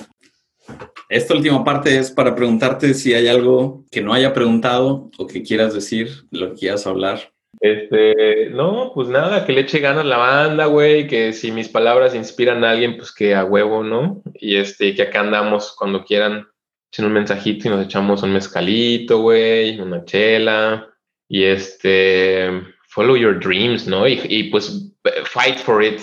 Esta 1.10 1.34
última 1.34 1.64
parte 1.64 1.98
es 1.98 2.12
para 2.12 2.36
preguntarte 2.36 2.94
si 2.94 3.12
hay 3.14 3.26
algo 3.26 3.84
que 3.90 4.00
no 4.00 4.14
haya 4.14 4.32
preguntado 4.32 5.10
o 5.18 5.26
que 5.26 5.42
quieras 5.42 5.74
decir, 5.74 6.08
lo 6.30 6.50
que 6.50 6.60
quieras 6.60 6.86
hablar. 6.86 7.32
Este, 7.58 8.48
no, 8.50 8.92
pues 8.94 9.08
nada, 9.08 9.44
que 9.44 9.52
le 9.52 9.62
eche 9.62 9.80
ganas 9.80 10.04
la 10.06 10.18
banda, 10.18 10.66
güey, 10.66 11.08
que 11.08 11.32
si 11.32 11.50
mis 11.50 11.68
palabras 11.68 12.14
inspiran 12.14 12.62
a 12.62 12.70
alguien, 12.70 12.96
pues 12.96 13.12
que 13.12 13.34
a 13.34 13.44
huevo, 13.44 13.82
¿no? 13.82 14.22
Y 14.34 14.54
este, 14.54 14.94
que 14.94 15.02
acá 15.02 15.20
andamos 15.20 15.74
cuando 15.76 16.04
quieran, 16.04 16.46
echen 16.92 17.06
un 17.06 17.12
mensajito 17.12 17.66
y 17.66 17.72
nos 17.72 17.84
echamos 17.84 18.22
un 18.22 18.32
mezcalito, 18.32 19.20
güey, 19.20 19.80
una 19.80 20.04
chela, 20.04 20.88
y 21.28 21.42
este, 21.42 22.50
follow 22.88 23.16
your 23.16 23.36
dreams, 23.40 23.88
¿no? 23.88 24.06
Y, 24.06 24.20
y 24.28 24.44
pues 24.44 24.92
fight 25.24 25.58
for 25.58 25.82
it, 25.82 26.02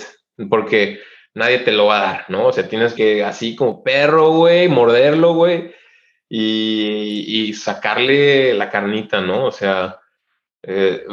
porque 0.50 1.00
nadie 1.38 1.60
te 1.60 1.72
lo 1.72 1.86
va 1.86 1.98
a 1.98 2.12
dar, 2.12 2.24
¿no? 2.28 2.46
O 2.46 2.52
sea, 2.52 2.68
tienes 2.68 2.92
que 2.92 3.24
así 3.24 3.54
como 3.56 3.82
perro, 3.82 4.32
güey, 4.32 4.68
morderlo, 4.68 5.34
güey, 5.34 5.72
y, 6.28 7.24
y 7.28 7.54
sacarle 7.54 8.54
la 8.54 8.68
carnita, 8.68 9.20
¿no? 9.20 9.46
O 9.46 9.52
sea, 9.52 10.00
eh, 10.62 11.04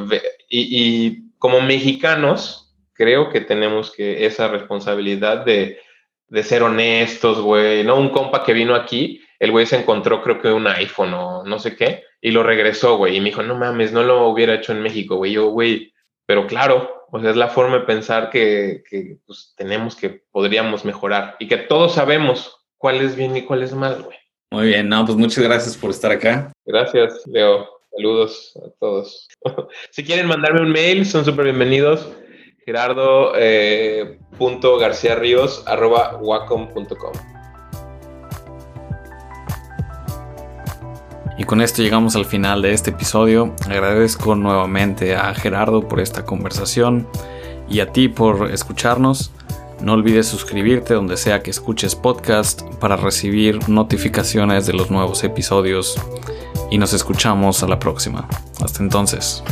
y, 0.49 1.31
como 1.37 1.61
mexicanos, 1.61 2.75
creo 2.93 3.29
que 3.29 3.41
tenemos 3.41 3.91
que 3.91 4.25
esa 4.25 4.47
responsabilidad 4.47 5.45
de, 5.45 5.79
ser 6.43 6.63
honestos, 6.63 7.39
güey, 7.39 7.83
¿no? 7.83 7.97
Un 7.97 8.09
compa 8.09 8.43
que 8.43 8.53
vino 8.53 8.75
aquí, 8.75 9.21
el 9.39 9.51
güey 9.51 9.65
se 9.65 9.77
encontró 9.77 10.21
creo 10.21 10.41
que 10.41 10.51
un 10.51 10.67
iPhone 10.67 11.13
o 11.13 11.43
no 11.43 11.59
sé 11.59 11.75
qué, 11.75 12.03
y 12.19 12.31
lo 12.31 12.43
regresó, 12.43 12.97
güey, 12.97 13.17
y 13.17 13.19
me 13.19 13.29
dijo, 13.29 13.43
no 13.43 13.55
mames, 13.55 13.91
no 13.93 14.03
lo 14.03 14.27
hubiera 14.27 14.55
hecho 14.55 14.71
en 14.71 14.81
México, 14.81 15.17
güey, 15.17 15.33
yo, 15.33 15.49
güey, 15.49 15.93
pero 16.25 16.47
claro, 16.47 16.94
o 17.15 17.21
sea, 17.21 17.29
es 17.29 17.37
la 17.37 17.47
forma 17.47 17.77
de 17.77 17.85
pensar 17.85 18.29
que, 18.29 18.83
pues, 19.25 19.53
tenemos 19.55 19.95
que, 19.95 20.09
podríamos 20.31 20.83
mejorar 20.83 21.37
y 21.39 21.47
que 21.47 21.55
todos 21.55 21.93
sabemos 21.93 22.57
cuál 22.77 22.97
es 22.97 23.15
bien 23.15 23.37
y 23.37 23.43
cuál 23.43 23.63
es 23.63 23.73
mal, 23.73 24.03
güey. 24.03 24.17
Muy 24.51 24.67
bien, 24.67 24.89
no, 24.89 25.05
pues 25.05 25.17
muchas 25.17 25.41
gracias 25.41 25.77
por 25.77 25.91
estar 25.91 26.11
acá. 26.11 26.51
Gracias, 26.65 27.25
Leo. 27.25 27.69
Saludos 27.95 28.53
a 28.57 28.69
todos. 28.81 29.29
si 29.91 30.03
quieren 30.03 30.27
mandarme 30.27 30.59
un 30.59 30.71
mail, 30.71 31.05
son 31.05 31.23
súper 31.23 31.45
bienvenidos. 31.45 32.11
Gerardo 32.65 33.31
eh, 33.37 34.19
Y 41.37 41.43
con 41.43 41.61
esto 41.61 41.81
llegamos 41.81 42.15
al 42.15 42.25
final 42.25 42.61
de 42.61 42.73
este 42.73 42.91
episodio. 42.91 43.53
Agradezco 43.69 44.35
nuevamente 44.35 45.15
a 45.15 45.33
Gerardo 45.33 45.87
por 45.87 45.99
esta 45.99 46.25
conversación 46.25 47.07
y 47.69 47.81
a 47.81 47.91
ti 47.91 48.07
por 48.07 48.51
escucharnos. 48.51 49.31
No 49.81 49.93
olvides 49.93 50.27
suscribirte 50.27 50.93
donde 50.93 51.17
sea 51.17 51.43
que 51.43 51.51
escuches 51.51 51.95
podcast 51.95 52.61
para 52.79 52.95
recibir 52.95 53.67
notificaciones 53.67 54.65
de 54.65 54.73
los 54.73 54.89
nuevos 54.89 55.23
episodios 55.23 55.99
y 56.71 56.77
nos 56.77 56.93
escuchamos 56.93 57.61
a 57.63 57.67
la 57.67 57.79
próxima. 57.79 58.27
Hasta 58.61 58.81
entonces. 58.81 59.43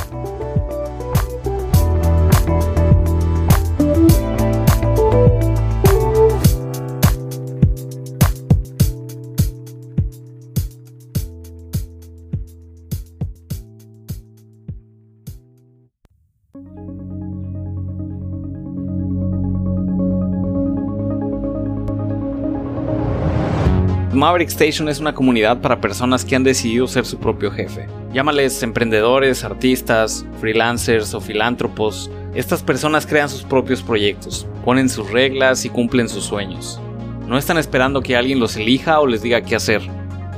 Maverick 24.23 24.47
Station 24.47 24.87
es 24.87 25.01
una 25.01 25.13
comunidad 25.13 25.59
para 25.59 25.81
personas 25.81 26.23
que 26.23 26.37
han 26.37 26.45
decidido 26.45 26.87
ser 26.87 27.05
su 27.05 27.17
propio 27.17 27.51
jefe. 27.51 27.87
Llámales 28.13 28.63
emprendedores, 28.63 29.43
artistas, 29.43 30.25
freelancers 30.39 31.13
o 31.13 31.19
filántropos. 31.19 32.09
Estas 32.33 32.63
personas 32.63 33.05
crean 33.05 33.27
sus 33.27 33.43
propios 33.43 33.83
proyectos, 33.83 34.47
ponen 34.63 34.87
sus 34.87 35.11
reglas 35.11 35.65
y 35.65 35.69
cumplen 35.69 36.07
sus 36.07 36.23
sueños. 36.23 36.79
No 37.27 37.37
están 37.37 37.57
esperando 37.57 37.99
que 38.01 38.15
alguien 38.15 38.39
los 38.39 38.55
elija 38.55 39.01
o 39.01 39.07
les 39.07 39.23
diga 39.23 39.41
qué 39.41 39.57
hacer. 39.57 39.81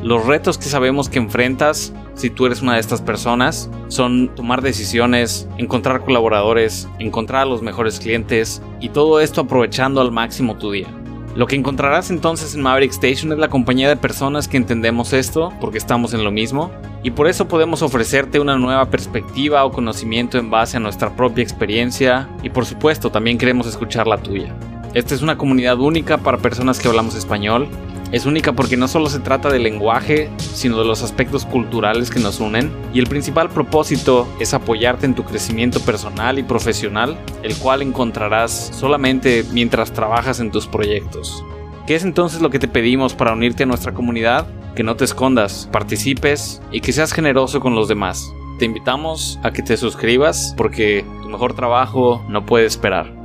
Los 0.02 0.26
retos 0.26 0.58
que 0.58 0.66
sabemos 0.66 1.08
que 1.08 1.20
enfrentas, 1.20 1.94
si 2.16 2.32
tú 2.32 2.48
eres 2.48 2.64
una 2.64 2.74
de 2.74 2.80
estas 2.80 3.04
personas, 3.04 3.70
son 3.90 4.34
tomar 4.34 4.64
decisiones, 4.64 5.48
encontrar 5.60 6.04
colaboradores, 6.04 6.90
encontrar 6.98 7.44
a 7.44 7.46
los 7.46 7.62
mejores 7.62 8.00
clientes 8.00 8.64
y 8.82 8.90
todo 8.90 9.20
esto 9.20 9.42
aprovechando 9.42 10.02
al 10.02 10.12
máximo 10.12 10.58
tu 10.58 10.72
día. 10.72 10.88
Lo 11.36 11.48
que 11.48 11.58
encontrarás 11.58 12.12
entonces 12.12 12.56
en 12.56 12.62
Maverick 12.62 12.92
Station 12.92 13.34
es 13.34 13.38
la 13.38 13.50
compañía 13.50 13.90
de 13.90 13.98
personas 13.98 14.48
que 14.48 14.56
entendemos 14.56 15.12
esto, 15.12 15.52
porque 15.60 15.78
estamos 15.78 16.14
en 16.14 16.24
lo 16.24 16.32
mismo, 16.32 16.72
y 17.04 17.12
por 17.12 17.28
eso 17.28 17.50
podemos 17.50 17.82
ofrecerte 17.82 18.40
una 18.40 18.58
nueva 18.58 18.90
perspectiva 18.90 19.66
o 19.66 19.72
conocimiento 19.72 20.38
en 20.38 20.50
base 20.50 20.78
a 20.78 20.80
nuestra 20.80 21.14
propia 21.14 21.44
experiencia, 21.44 22.30
y 22.42 22.50
por 22.50 22.66
supuesto 22.66 23.12
también 23.12 23.38
queremos 23.38 23.68
escuchar 23.68 24.08
la 24.08 24.18
tuya. 24.18 24.56
Esta 24.94 25.14
es 25.14 25.22
una 25.22 25.38
comunidad 25.38 25.78
única 25.82 26.18
para 26.18 26.38
personas 26.38 26.80
que 26.80 26.88
hablamos 26.88 27.16
español. 27.16 27.68
Es 28.16 28.26
única 28.26 28.54
porque 28.54 28.78
no 28.78 28.88
solo 28.88 29.10
se 29.10 29.20
trata 29.20 29.50
del 29.50 29.64
lenguaje, 29.64 30.30
sino 30.38 30.78
de 30.78 30.86
los 30.86 31.04
aspectos 31.04 31.46
culturales 31.46 32.10
que 32.10 32.22
nos 32.22 32.40
unen. 32.40 32.72
Y 32.94 33.00
el 33.00 33.08
principal 33.08 33.50
propósito 33.50 34.26
es 34.40 34.54
apoyarte 34.54 35.06
en 35.06 35.16
tu 35.16 35.26
crecimiento 35.26 35.82
personal 35.82 36.40
y 36.40 36.44
profesional, 36.44 37.18
el 37.44 37.58
cual 37.58 37.82
encontrarás 37.82 38.72
solamente 38.74 39.44
mientras 39.52 39.92
trabajas 39.92 40.40
en 40.40 40.50
tus 40.50 40.66
proyectos. 40.66 41.44
¿Qué 41.88 41.96
es 41.96 42.06
entonces 42.06 42.40
lo 42.40 42.50
que 42.50 42.58
te 42.58 42.70
pedimos 42.70 43.14
para 43.14 43.34
unirte 43.34 43.64
a 43.64 43.66
nuestra 43.66 43.94
comunidad? 43.94 44.48
Que 44.76 44.84
no 44.84 44.96
te 44.96 45.04
escondas, 45.04 45.68
participes 45.70 46.62
y 46.72 46.80
que 46.80 46.94
seas 46.94 47.12
generoso 47.12 47.60
con 47.60 47.76
los 47.76 47.90
demás. 47.90 48.32
Te 48.60 48.64
invitamos 48.64 49.42
a 49.44 49.52
que 49.52 49.62
te 49.62 49.76
suscribas 49.76 50.54
porque 50.56 51.04
tu 51.22 51.28
mejor 51.28 51.54
trabajo 51.54 52.24
no 52.30 52.46
puede 52.46 52.66
esperar. 52.66 53.25